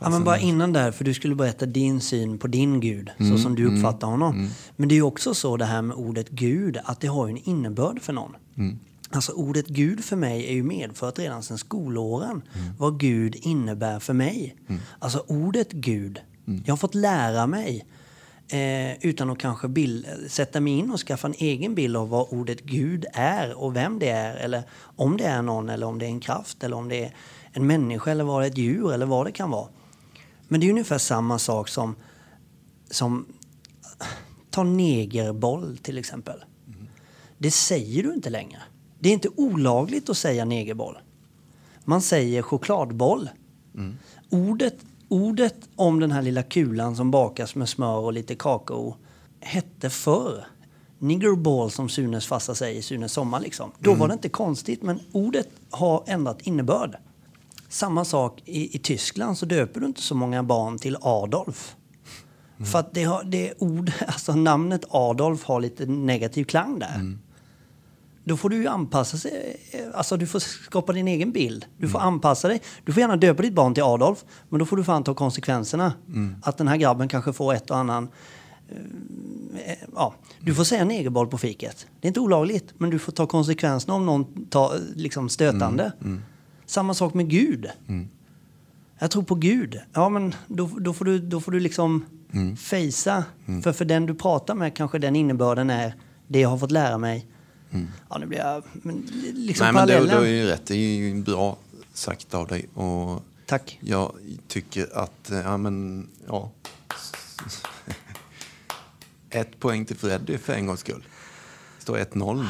Ja, 0.00 0.10
men 0.10 0.24
bara 0.24 0.38
innan 0.38 0.72
där, 0.72 0.92
för 0.92 1.04
du 1.04 1.14
skulle 1.14 1.34
berätta 1.34 1.66
din 1.66 2.00
syn 2.00 2.38
på 2.38 2.46
din 2.46 2.80
Gud, 2.80 3.10
Mm, 3.18 3.32
så 3.32 3.42
som 3.42 3.54
du 3.54 3.66
uppfattar 3.66 4.06
honom. 4.06 4.48
Men 4.76 4.88
det 4.88 4.94
är 4.98 5.02
också 5.02 5.34
så 5.34 5.56
det 5.56 5.64
här 5.64 5.82
med 5.82 5.96
ordet 5.96 6.28
Gud, 6.28 6.78
att 6.84 7.00
det 7.00 7.06
har 7.06 7.26
ju 7.26 7.30
en 7.30 7.48
innebörd 7.48 8.02
för 8.02 8.12
någon. 8.12 8.36
Mm. 8.56 8.78
Alltså 9.10 9.32
ordet 9.32 9.66
Gud 9.66 10.04
för 10.04 10.16
mig 10.16 10.46
är 10.48 10.52
ju 10.52 10.62
medfört 10.62 11.18
redan 11.18 11.42
sedan 11.42 11.58
skolåren. 11.58 12.30
Mm. 12.30 12.72
Vad 12.78 13.00
Gud 13.00 13.36
innebär 13.36 14.00
för 14.00 14.14
mig. 14.14 14.56
Alltså 14.98 15.24
ordet 15.26 15.72
Gud. 15.72 16.20
Mm. 16.46 16.62
Jag 16.66 16.72
har 16.72 16.76
fått 16.76 16.94
lära 16.94 17.46
mig 17.46 17.84
eh, 18.48 19.06
utan 19.08 19.30
att 19.30 19.38
kanske 19.38 19.68
bild, 19.68 20.06
sätta 20.28 20.60
mig 20.60 20.72
in 20.72 20.90
och 20.90 21.00
skaffa 21.00 21.26
en 21.26 21.34
egen 21.38 21.74
bild 21.74 21.96
av 21.96 22.08
vad 22.08 22.26
ordet 22.30 22.60
Gud 22.60 23.06
är 23.12 23.58
och 23.58 23.76
vem 23.76 23.98
det 23.98 24.08
är. 24.08 24.36
Eller 24.36 24.62
om 24.80 25.16
det 25.16 25.24
är 25.24 25.42
någon 25.42 25.68
eller 25.68 25.86
om 25.86 25.98
det 25.98 26.06
är 26.06 26.10
en 26.10 26.20
kraft 26.20 26.64
eller 26.64 26.76
om 26.76 26.88
det 26.88 27.04
är 27.04 27.14
en 27.58 27.66
människa 27.66 28.10
eller 28.10 28.24
var 28.24 28.40
det 28.40 28.46
ett 28.46 28.58
djur 28.58 28.92
eller 28.92 29.06
vad 29.06 29.26
det 29.26 29.32
kan 29.32 29.50
vara. 29.50 29.68
Men 30.48 30.60
det 30.60 30.66
är 30.66 30.70
ungefär 30.70 30.98
samma 30.98 31.38
sak 31.38 31.68
som, 31.68 31.96
som 32.90 33.26
ta 34.50 34.62
negerboll 34.62 35.78
till 35.82 35.98
exempel. 35.98 36.44
Det 37.38 37.50
säger 37.50 38.02
du 38.02 38.14
inte 38.14 38.30
längre. 38.30 38.58
Det 38.98 39.08
är 39.08 39.12
inte 39.12 39.28
olagligt 39.36 40.08
att 40.08 40.16
säga 40.16 40.44
negerboll. 40.44 40.98
Man 41.84 42.02
säger 42.02 42.42
chokladboll. 42.42 43.30
Ordet, 44.30 44.76
ordet 45.08 45.68
om 45.76 46.00
den 46.00 46.12
här 46.12 46.22
lilla 46.22 46.42
kulan 46.42 46.96
som 46.96 47.10
bakas 47.10 47.54
med 47.54 47.68
smör 47.68 47.98
och 47.98 48.12
lite 48.12 48.34
kakao 48.34 48.96
hette 49.40 49.90
förr 49.90 50.44
niggerball 50.98 51.70
som 51.70 51.88
Sunes 51.88 52.26
farsa 52.26 52.54
säger 52.54 52.78
i 52.78 52.82
Sunes 52.82 53.12
sommar. 53.12 53.40
Liksom. 53.40 53.72
Då 53.78 53.94
var 53.94 54.08
det 54.08 54.14
inte 54.14 54.28
konstigt, 54.28 54.82
men 54.82 55.00
ordet 55.12 55.48
har 55.70 56.04
ändrat 56.06 56.42
innebörd. 56.42 56.96
Samma 57.68 58.04
sak 58.04 58.42
i, 58.44 58.76
i 58.76 58.78
Tyskland 58.78 59.38
så 59.38 59.46
döper 59.46 59.80
du 59.80 59.86
inte 59.86 60.02
så 60.02 60.14
många 60.14 60.42
barn 60.42 60.78
till 60.78 60.96
Adolf. 61.00 61.76
För 62.72 62.78
att 62.78 62.94
det, 62.94 63.04
har, 63.04 63.24
det 63.24 63.54
ord, 63.58 63.92
alltså 64.06 64.34
namnet 64.34 64.84
Adolf 64.88 65.44
har 65.44 65.60
lite 65.60 65.86
negativ 65.86 66.44
klang 66.44 66.78
där. 66.78 67.16
Då 68.24 68.36
får 68.36 68.50
du 68.50 68.56
ju 68.56 68.66
anpassa 68.66 69.16
sig, 69.16 69.56
alltså 69.94 70.16
du 70.16 70.26
får 70.26 70.38
skapa 70.38 70.92
din 70.92 71.08
egen 71.08 71.32
bild. 71.32 71.66
Du 71.78 71.88
får 71.88 71.98
anpassa 71.98 72.48
dig. 72.48 72.62
Du 72.84 72.92
får 72.92 73.00
gärna 73.00 73.16
döpa 73.16 73.42
ditt 73.42 73.54
barn 73.54 73.74
till 73.74 73.82
Adolf, 73.82 74.24
men 74.48 74.58
då 74.58 74.66
får 74.66 74.76
du 74.76 74.84
fan 74.84 75.04
ta 75.04 75.14
konsekvenserna. 75.14 75.92
Att 76.42 76.58
den 76.58 76.68
här 76.68 76.76
grabben 76.76 77.08
kanske 77.08 77.32
får 77.32 77.54
ett 77.54 77.70
och 77.70 77.76
annan 77.76 78.08
eh, 79.64 79.78
ja, 79.94 80.14
du 80.40 80.54
får 80.54 80.64
säga 80.64 80.84
negerboll 80.84 81.26
på 81.26 81.38
fiket. 81.38 81.86
Det 82.00 82.06
är 82.06 82.08
inte 82.08 82.20
olagligt, 82.20 82.74
men 82.78 82.90
du 82.90 82.98
får 82.98 83.12
ta 83.12 83.26
konsekvenserna 83.26 83.94
om 83.94 84.06
någon 84.06 84.46
tar 84.46 84.80
liksom 84.94 85.28
stötande. 85.28 85.92
Samma 86.68 86.94
sak 86.94 87.14
med 87.14 87.28
Gud. 87.30 87.66
Jag 88.98 89.10
tror 89.10 89.22
på 89.22 89.34
Gud. 89.34 89.80
Ja, 89.92 90.08
men 90.08 90.34
då, 90.46 90.70
då, 90.80 90.94
får, 90.94 91.04
du, 91.04 91.18
då 91.18 91.40
får 91.40 91.52
du 91.52 91.60
liksom 91.60 92.04
fejsa. 92.58 93.24
För 93.62 93.72
för 93.72 93.84
den 93.84 94.06
du 94.06 94.14
pratar 94.14 94.54
med 94.54 94.76
kanske 94.76 94.98
den 94.98 95.16
innebörden 95.16 95.70
är 95.70 95.94
det 96.26 96.40
jag 96.40 96.48
har 96.48 96.58
fått 96.58 96.70
lära 96.70 96.98
mig. 96.98 97.26
Ja, 98.08 98.18
nu 98.18 98.26
blir 98.26 98.38
jag... 98.38 98.62
Men, 98.72 99.06
liksom 99.34 99.64
Nej, 99.64 99.72
men 99.72 99.74
parallellen. 99.74 100.08
du 100.08 100.16
har 100.16 100.24
ju 100.24 100.46
rätt. 100.46 100.66
Det 100.66 100.74
är 100.74 100.96
ju 100.96 101.22
bra 101.22 101.58
sagt 101.92 102.34
av 102.34 102.46
dig. 102.46 102.68
Och 102.74 103.22
Tack. 103.46 103.78
jag 103.80 104.12
tycker 104.48 104.98
att, 104.98 105.30
ja 105.44 105.56
men, 105.56 106.08
ja. 106.26 106.50
Ett 109.30 109.60
poäng 109.60 109.84
till 109.84 109.96
Freddy 109.96 110.38
för 110.38 110.52
en 110.52 110.66
gångs 110.66 110.80
skull. 110.80 111.04
Det 111.76 111.82
står 111.82 111.98
1-0 111.98 112.36
nu. 112.36 112.48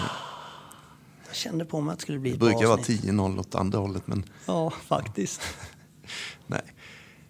Jag 1.29 1.37
kände 1.37 1.65
på 1.65 1.81
mig 1.81 1.93
att 1.93 1.99
det 1.99 2.03
skulle 2.03 2.19
bli 2.19 2.31
Det 2.31 2.35
ett 2.35 2.41
brukar 2.41 2.67
vara 2.67 2.81
avsnitt. 2.81 3.03
10-0 3.05 3.39
åt 3.41 3.55
andra 3.55 3.79
hållet, 3.79 4.07
men 4.07 4.25
Ja, 4.47 4.71
faktiskt. 4.71 5.41
nej. 6.47 6.63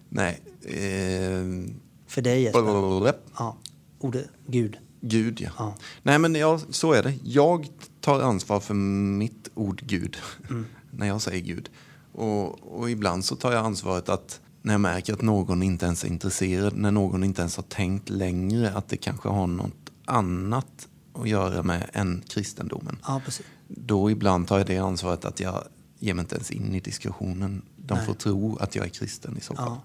Nej. 0.09 0.41
Eh, 0.61 1.73
För 2.07 2.21
dig 2.21 2.41
Jesper? 2.41 3.13
Ja, 3.37 3.57
ordet 3.99 4.27
Gud. 4.47 4.77
Gud, 5.01 5.41
ja. 5.41 5.49
Ja. 5.57 5.75
Nej, 6.03 6.19
men 6.19 6.35
ja, 6.35 6.59
så 6.69 6.93
är 6.93 7.03
det. 7.03 7.13
Jag 7.23 7.67
tar 8.01 8.21
ansvar 8.21 8.59
för 8.59 8.73
mitt 8.73 9.49
ord 9.55 9.81
Gud, 9.85 10.17
Mm. 10.49 10.65
när 10.91 11.07
jag 11.07 11.21
säger 11.21 11.39
Gud. 11.41 11.69
Och, 12.11 12.79
och 12.79 12.89
ibland 12.89 13.25
så 13.25 13.35
tar 13.35 13.51
jag 13.51 13.65
ansvaret 13.65 14.09
att 14.09 14.41
när 14.61 14.73
jag 14.73 14.81
märker 14.81 15.13
att 15.13 15.21
någon 15.21 15.63
inte 15.63 15.85
ens 15.85 16.03
är 16.03 16.07
intresserad, 16.07 16.75
när 16.77 16.91
någon 16.91 17.23
inte 17.23 17.41
ens 17.41 17.55
har 17.55 17.63
tänkt 17.63 18.09
längre 18.09 18.71
att 18.71 18.89
det 18.89 18.97
kanske 18.97 19.29
har 19.29 19.47
något 19.47 19.91
annat 20.05 20.87
att 21.13 21.29
göra 21.29 21.63
med 21.63 21.89
än 21.93 22.23
kristendomen. 22.29 22.97
Ja, 23.07 23.21
precis. 23.25 23.45
Då 23.71 24.11
ibland 24.11 24.47
tar 24.47 24.57
jag 24.57 24.67
det 24.67 24.77
ansvaret 24.77 25.25
att 25.25 25.39
jag 25.39 25.63
ger 25.99 26.13
mig 26.13 26.23
inte 26.23 26.35
ens 26.35 26.51
in 26.51 26.75
i 26.75 26.79
diskussionen. 26.79 27.61
De 27.75 27.97
Nej. 27.97 28.05
får 28.05 28.13
tro 28.13 28.57
att 28.57 28.75
jag 28.75 28.85
är 28.85 28.89
kristen 28.89 29.37
i 29.37 29.41
så 29.41 29.55
fall. 29.55 29.65
Ja. 29.65 29.81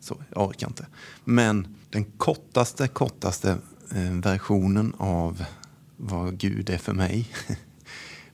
Så 0.00 0.16
jag 0.30 0.48
orkar 0.48 0.66
inte. 0.66 0.86
Men 1.24 1.76
den 1.90 2.04
kortaste, 2.04 2.88
kortaste 2.88 3.58
eh, 3.94 4.12
versionen 4.12 4.94
av 4.98 5.44
vad 5.96 6.38
Gud 6.38 6.70
är 6.70 6.78
för 6.78 6.92
mig. 6.92 7.28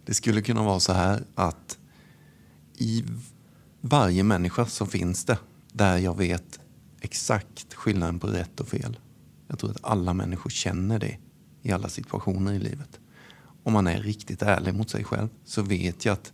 Det 0.04 0.14
skulle 0.14 0.42
kunna 0.42 0.62
vara 0.62 0.80
så 0.80 0.92
här 0.92 1.24
att 1.34 1.78
i 2.74 3.04
varje 3.80 4.22
människa 4.22 4.66
så 4.66 4.86
finns 4.86 5.24
det 5.24 5.38
där 5.72 5.98
jag 5.98 6.16
vet 6.16 6.60
exakt 7.00 7.74
skillnaden 7.74 8.18
på 8.18 8.26
rätt 8.26 8.60
och 8.60 8.68
fel. 8.68 8.98
Jag 9.46 9.58
tror 9.58 9.70
att 9.70 9.84
alla 9.84 10.14
människor 10.14 10.50
känner 10.50 10.98
det 10.98 11.18
i 11.62 11.72
alla 11.72 11.88
situationer 11.88 12.52
i 12.52 12.58
livet. 12.58 13.00
Om 13.68 13.74
man 13.74 13.86
är 13.86 14.02
riktigt 14.02 14.42
ärlig 14.42 14.74
mot 14.74 14.90
sig 14.90 15.04
själv 15.04 15.28
så 15.44 15.62
vet 15.62 16.04
jag 16.04 16.12
att 16.12 16.32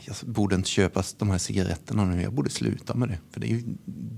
jag 0.00 0.16
borde 0.22 0.54
inte 0.54 0.68
köpa 0.68 1.02
de 1.18 1.30
här 1.30 1.38
cigaretterna 1.38 2.04
nu. 2.04 2.22
Jag 2.22 2.32
borde 2.32 2.50
sluta 2.50 2.94
med 2.94 3.08
det. 3.08 3.18
För 3.30 3.40
det 3.40 3.46
är 3.46 3.50
ju 3.50 3.62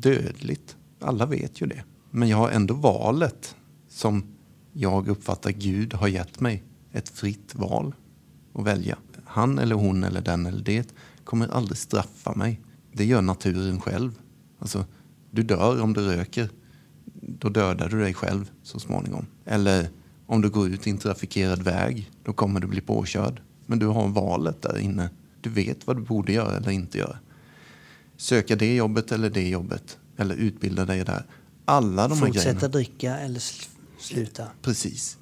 dödligt. 0.01 0.77
Alla 1.01 1.27
vet 1.27 1.61
ju 1.61 1.67
det. 1.67 1.85
Men 2.11 2.29
jag 2.29 2.37
har 2.37 2.51
ändå 2.51 2.75
valet 2.75 3.57
som 3.89 4.25
jag 4.73 5.09
uppfattar 5.09 5.51
Gud 5.51 5.95
har 5.95 6.09
gett 6.09 6.41
mig. 6.41 6.65
Ett 6.93 7.09
fritt 7.09 7.55
val 7.55 7.95
att 8.55 8.65
välja. 8.65 8.99
Han 9.25 9.59
eller 9.59 9.75
hon 9.75 10.05
eller 10.05 10.21
den 10.21 10.47
eller 10.47 10.65
det 10.65 10.95
kommer 11.25 11.49
aldrig 11.49 11.79
straffa 11.79 12.35
mig. 12.35 12.61
Det 12.93 13.05
gör 13.05 13.23
naturen 13.23 13.81
själv. 13.81 14.21
Alltså, 14.59 14.85
du 15.31 15.43
dör 15.43 15.81
om 15.81 15.93
du 15.93 16.01
röker. 16.01 16.51
Då 17.23 17.49
dödar 17.49 17.89
du 17.89 18.01
dig 18.01 18.15
själv 18.15 18.51
så 18.63 18.79
småningom. 18.81 19.27
Eller 19.45 19.89
om 20.31 20.41
du 20.41 20.51
går 20.51 20.69
ut 20.69 20.87
i 20.87 20.91
en 20.91 20.99
trafikerad 20.99 21.63
väg, 21.63 22.11
då 22.25 22.33
kommer 22.33 22.61
du 22.61 22.67
bli 22.67 22.81
påkörd. 22.81 23.43
Men 23.67 23.79
du 23.79 23.87
har 23.87 24.09
valet 24.09 24.63
där 24.63 24.79
inne. 24.79 25.11
Du 25.41 25.51
vet 25.51 25.87
vad 25.87 25.97
du 25.97 26.03
borde 26.03 26.33
göra 26.33 26.57
eller 26.57 26.71
inte 26.71 26.99
göra. 26.99 27.19
Söka 28.17 28.57
det 28.57 28.75
jobbet 28.75 29.13
eller 29.13 29.31
det 29.31 29.49
jobbet. 29.49 29.99
Eller 30.17 30.35
utbilda 30.35 30.85
dig 30.85 31.05
där. 31.05 31.27
Alla 31.65 32.09
de 32.09 32.19
här 32.19 32.27
grejerna. 32.27 32.53
Fortsätta 32.53 32.69
dricka 32.69 33.19
eller 33.19 33.41
sl- 33.41 33.69
sluta. 33.99 34.47
Precis. 34.63 35.19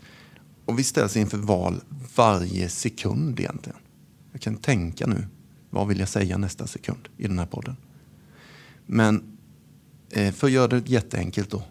Och 0.65 0.79
vi 0.79 0.85
ställs 0.85 1.17
inför 1.17 1.39
val 1.39 1.81
varje 2.17 2.69
sekund 2.69 3.41
egentligen. 3.41 3.79
Jag 4.33 4.41
kan 4.41 4.57
tänka 4.57 5.07
nu, 5.07 5.27
vad 5.71 5.89
vill 5.89 5.99
jag 5.99 6.09
säga 6.09 6.39
nästa 6.39 6.67
sekund 6.67 7.09
i 7.17 7.29
den 7.29 7.39
här 7.39 7.47
podden? 7.47 7.77
Men 8.87 9.39
eh, 10.11 10.33
för 10.33 10.47
att 10.47 10.53
göra 10.53 10.69
det 10.69 10.89
jätteenkelt 10.89 11.51
då. 11.51 11.63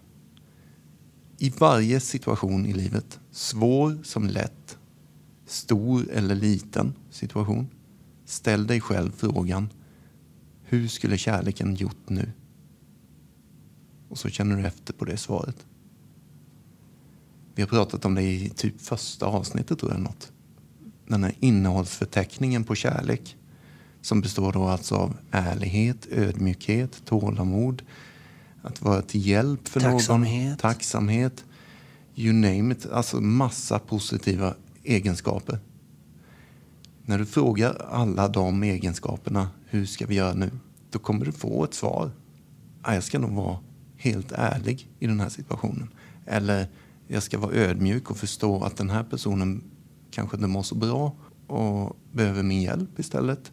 I 1.38 1.50
varje 1.50 2.00
situation 2.00 2.66
i 2.66 2.74
livet, 2.74 3.20
svår 3.32 3.98
som 4.04 4.28
lätt, 4.28 4.78
stor 5.46 6.12
eller 6.12 6.36
liten 6.36 6.94
situation, 7.10 7.68
ställ 8.26 8.68
dig 8.68 8.82
själv 8.82 9.12
frågan, 9.18 9.70
hur 10.64 10.88
skulle 10.88 11.18
kärleken 11.18 11.76
gjort 11.76 12.10
nu? 12.10 12.32
Och 14.10 14.18
så 14.18 14.30
känner 14.30 14.58
du 14.58 14.68
efter 14.68 14.94
på 14.94 15.06
det 15.06 15.18
svaret. 15.18 15.66
Vi 17.56 17.62
har 17.62 17.70
pratat 17.70 18.06
om 18.06 18.16
det 18.16 18.24
i 18.24 18.50
typ 18.50 18.82
första 18.82 19.26
avsnittet 19.26 19.80
tror 19.80 19.92
jag 19.92 20.02
något. 20.02 20.32
Den 21.08 21.24
här 21.24 21.34
innehållsförteckningen 21.40 22.64
på 22.64 22.76
kärlek. 22.76 23.38
Som 24.02 24.22
består 24.22 24.52
då 24.52 24.68
alltså 24.68 24.96
av 24.96 25.18
ärlighet, 25.32 26.08
ödmjukhet, 26.12 27.06
tålamod. 27.06 27.84
Att 28.68 28.82
vara 28.82 29.02
till 29.02 29.28
hjälp 29.28 29.68
för 29.68 29.80
någon. 29.82 29.92
Tacksamhet. 29.92 30.60
Tacksamhet. 30.60 31.46
You 32.16 32.34
name 32.34 32.74
it. 32.74 32.86
Alltså 32.92 33.22
massa 33.22 33.80
positiva 33.80 34.54
egenskaper. 34.84 35.60
När 37.06 37.18
du 37.20 37.26
frågar 37.26 37.86
alla 37.92 38.28
de 38.28 38.64
egenskaperna, 38.64 39.50
hur 39.70 39.86
ska 39.86 40.06
vi 40.06 40.16
göra 40.16 40.34
nu? 40.34 40.52
Då 40.90 41.00
kommer 41.00 41.26
du 41.26 41.32
få 41.32 41.64
ett 41.64 41.74
svar. 41.74 42.12
"Ah, 42.82 42.94
Jag 42.94 43.04
ska 43.04 43.20
nog 43.20 43.32
vara 43.32 43.58
helt 43.98 44.32
ärlig 44.32 44.90
i 45.00 45.08
den 45.08 45.20
här 45.20 45.30
situationen. 45.30 45.90
Eller 46.26 46.68
jag 47.08 47.24
ska 47.24 47.38
vara 47.40 47.54
ödmjuk 47.54 48.12
och 48.12 48.18
förstå 48.18 48.64
att 48.64 48.78
den 48.78 48.90
här 48.90 49.04
personen 49.04 49.64
kanske 50.12 50.38
inte 50.38 50.48
mår 50.48 50.64
så 50.64 50.76
bra 50.76 51.16
och 51.48 51.98
behöver 52.12 52.44
min 52.44 52.62
hjälp 52.62 53.00
istället. 53.00 53.52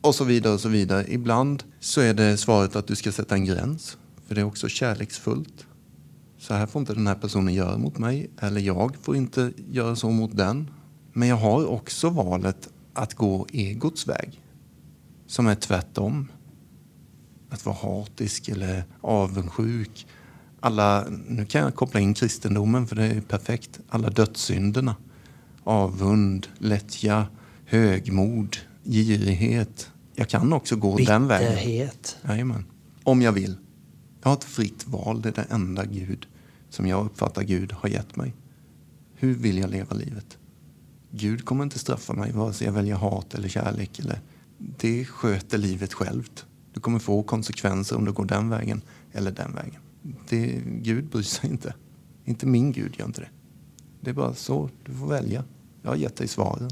Och 0.00 0.14
så 0.14 0.24
vidare 0.24 0.54
och 0.54 0.60
så 0.60 0.68
vidare. 0.68 1.12
Ibland 1.12 1.62
så 1.80 2.00
är 2.00 2.14
det 2.14 2.36
svaret 2.36 2.76
att 2.76 2.86
du 2.86 2.96
ska 2.96 3.12
sätta 3.12 3.34
en 3.34 3.44
gräns. 3.44 3.96
För 4.26 4.34
det 4.34 4.40
är 4.40 4.44
också 4.44 4.68
kärleksfullt. 4.68 5.66
Så 6.38 6.54
här 6.54 6.66
får 6.66 6.80
inte 6.80 6.94
den 6.94 7.06
här 7.06 7.14
personen 7.14 7.54
göra 7.54 7.78
mot 7.78 7.98
mig. 7.98 8.30
Eller 8.40 8.60
jag 8.60 8.96
får 9.02 9.16
inte 9.16 9.52
göra 9.70 9.96
så 9.96 10.10
mot 10.10 10.36
den. 10.36 10.70
Men 11.12 11.28
jag 11.28 11.36
har 11.36 11.66
också 11.66 12.10
valet 12.10 12.68
att 12.94 13.14
gå 13.14 13.46
egots 13.52 14.08
väg. 14.08 14.42
Som 15.26 15.46
är 15.46 15.54
tvärtom. 15.54 16.28
Att 17.50 17.66
vara 17.66 17.76
hatisk 17.76 18.48
eller 18.48 18.84
avundsjuk. 19.00 20.06
Alla, 20.60 21.06
nu 21.26 21.44
kan 21.44 21.62
jag 21.62 21.74
koppla 21.74 22.00
in 22.00 22.14
kristendomen 22.14 22.86
för 22.86 22.96
det 22.96 23.04
är 23.04 23.20
perfekt. 23.20 23.80
Alla 23.88 24.10
dödssynderna. 24.10 24.96
Avund, 25.64 26.48
lättja, 26.58 27.26
högmod, 27.64 28.56
girighet. 28.84 29.90
Jag 30.14 30.28
kan 30.28 30.52
också 30.52 30.76
gå 30.76 30.96
den 30.96 31.28
vägen. 31.28 31.54
Bitterhet. 31.54 32.16
Om 33.02 33.22
jag 33.22 33.32
vill. 33.32 33.56
Jag 34.26 34.30
har 34.30 34.36
ett 34.36 34.44
fritt 34.44 34.88
val. 34.88 35.22
Det 35.22 35.28
är 35.28 35.32
det 35.32 35.46
enda 35.50 35.84
Gud 35.84 36.26
som 36.68 36.86
jag 36.86 37.06
uppfattar 37.06 37.42
Gud 37.42 37.72
har 37.72 37.88
gett 37.88 38.16
mig. 38.16 38.34
Hur 39.14 39.34
vill 39.34 39.58
jag 39.58 39.70
leva 39.70 39.96
livet? 39.96 40.38
Gud 41.10 41.44
kommer 41.44 41.64
inte 41.64 41.78
straffa 41.78 42.12
mig 42.12 42.32
vare 42.32 42.52
sig 42.52 42.66
jag 42.66 42.72
väljer 42.72 42.94
hat 42.94 43.34
eller 43.34 43.48
kärlek. 43.48 43.98
Eller... 43.98 44.20
Det 44.58 45.04
sköter 45.04 45.58
livet 45.58 45.94
självt. 45.94 46.46
Du 46.72 46.80
kommer 46.80 46.98
få 46.98 47.22
konsekvenser 47.22 47.96
om 47.96 48.04
du 48.04 48.12
går 48.12 48.24
den 48.24 48.48
vägen 48.48 48.82
eller 49.12 49.30
den 49.30 49.54
vägen. 49.54 49.80
Det, 50.28 50.62
Gud 50.66 51.04
bryr 51.08 51.22
sig 51.22 51.50
inte. 51.50 51.74
Inte 52.24 52.46
min 52.46 52.72
Gud 52.72 52.96
gör 52.98 53.06
inte 53.06 53.20
det. 53.20 53.30
Det 54.00 54.10
är 54.10 54.14
bara 54.14 54.34
så. 54.34 54.70
Du 54.84 54.92
får 54.92 55.06
välja. 55.06 55.44
Jag 55.82 55.90
har 55.90 55.96
gett 55.96 56.16
dig 56.16 56.28
svaren. 56.28 56.70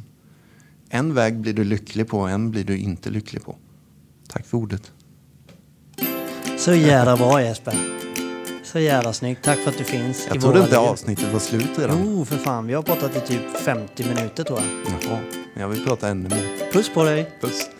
En 0.89 1.15
väg 1.15 1.41
blir 1.41 1.53
du 1.53 1.65
lycklig 1.65 2.09
på, 2.09 2.21
en 2.21 2.51
blir 2.51 2.65
du 2.65 2.79
inte 2.79 3.11
lycklig 3.11 3.43
på. 3.43 3.57
Tack 4.29 4.47
för 4.47 4.59
ordet. 4.59 4.93
Så 6.65 6.75
jävla 6.75 7.17
bra 7.17 7.43
Jesper. 7.43 7.75
Så 8.63 8.79
jävla 8.79 9.13
snyggt. 9.13 9.45
Tack 9.45 9.59
för 9.59 9.71
att 9.71 9.79
du 9.79 9.85
finns 9.85 10.27
Jag 10.29 10.37
i 10.37 10.41
trodde 10.41 10.59
våra 10.59 10.65
inte 10.65 10.81
liv. 10.81 10.89
avsnittet 10.89 11.33
var 11.33 11.41
slut 11.41 11.79
redan. 11.79 11.99
Jo, 12.05 12.25
för 12.25 12.37
fan. 12.37 12.67
Vi 12.67 12.75
har 12.75 12.83
pratat 12.83 13.17
i 13.17 13.21
typ 13.21 13.57
50 13.57 14.05
minuter 14.09 14.45
tror 14.45 14.59
jag. 14.61 14.95
Jaha, 15.11 15.19
jag 15.55 15.69
vill 15.69 15.85
prata 15.85 16.09
ännu 16.09 16.29
mer. 16.29 16.73
Puss 16.73 16.89
på 16.89 17.05
dig. 17.05 17.31
Puss. 17.41 17.71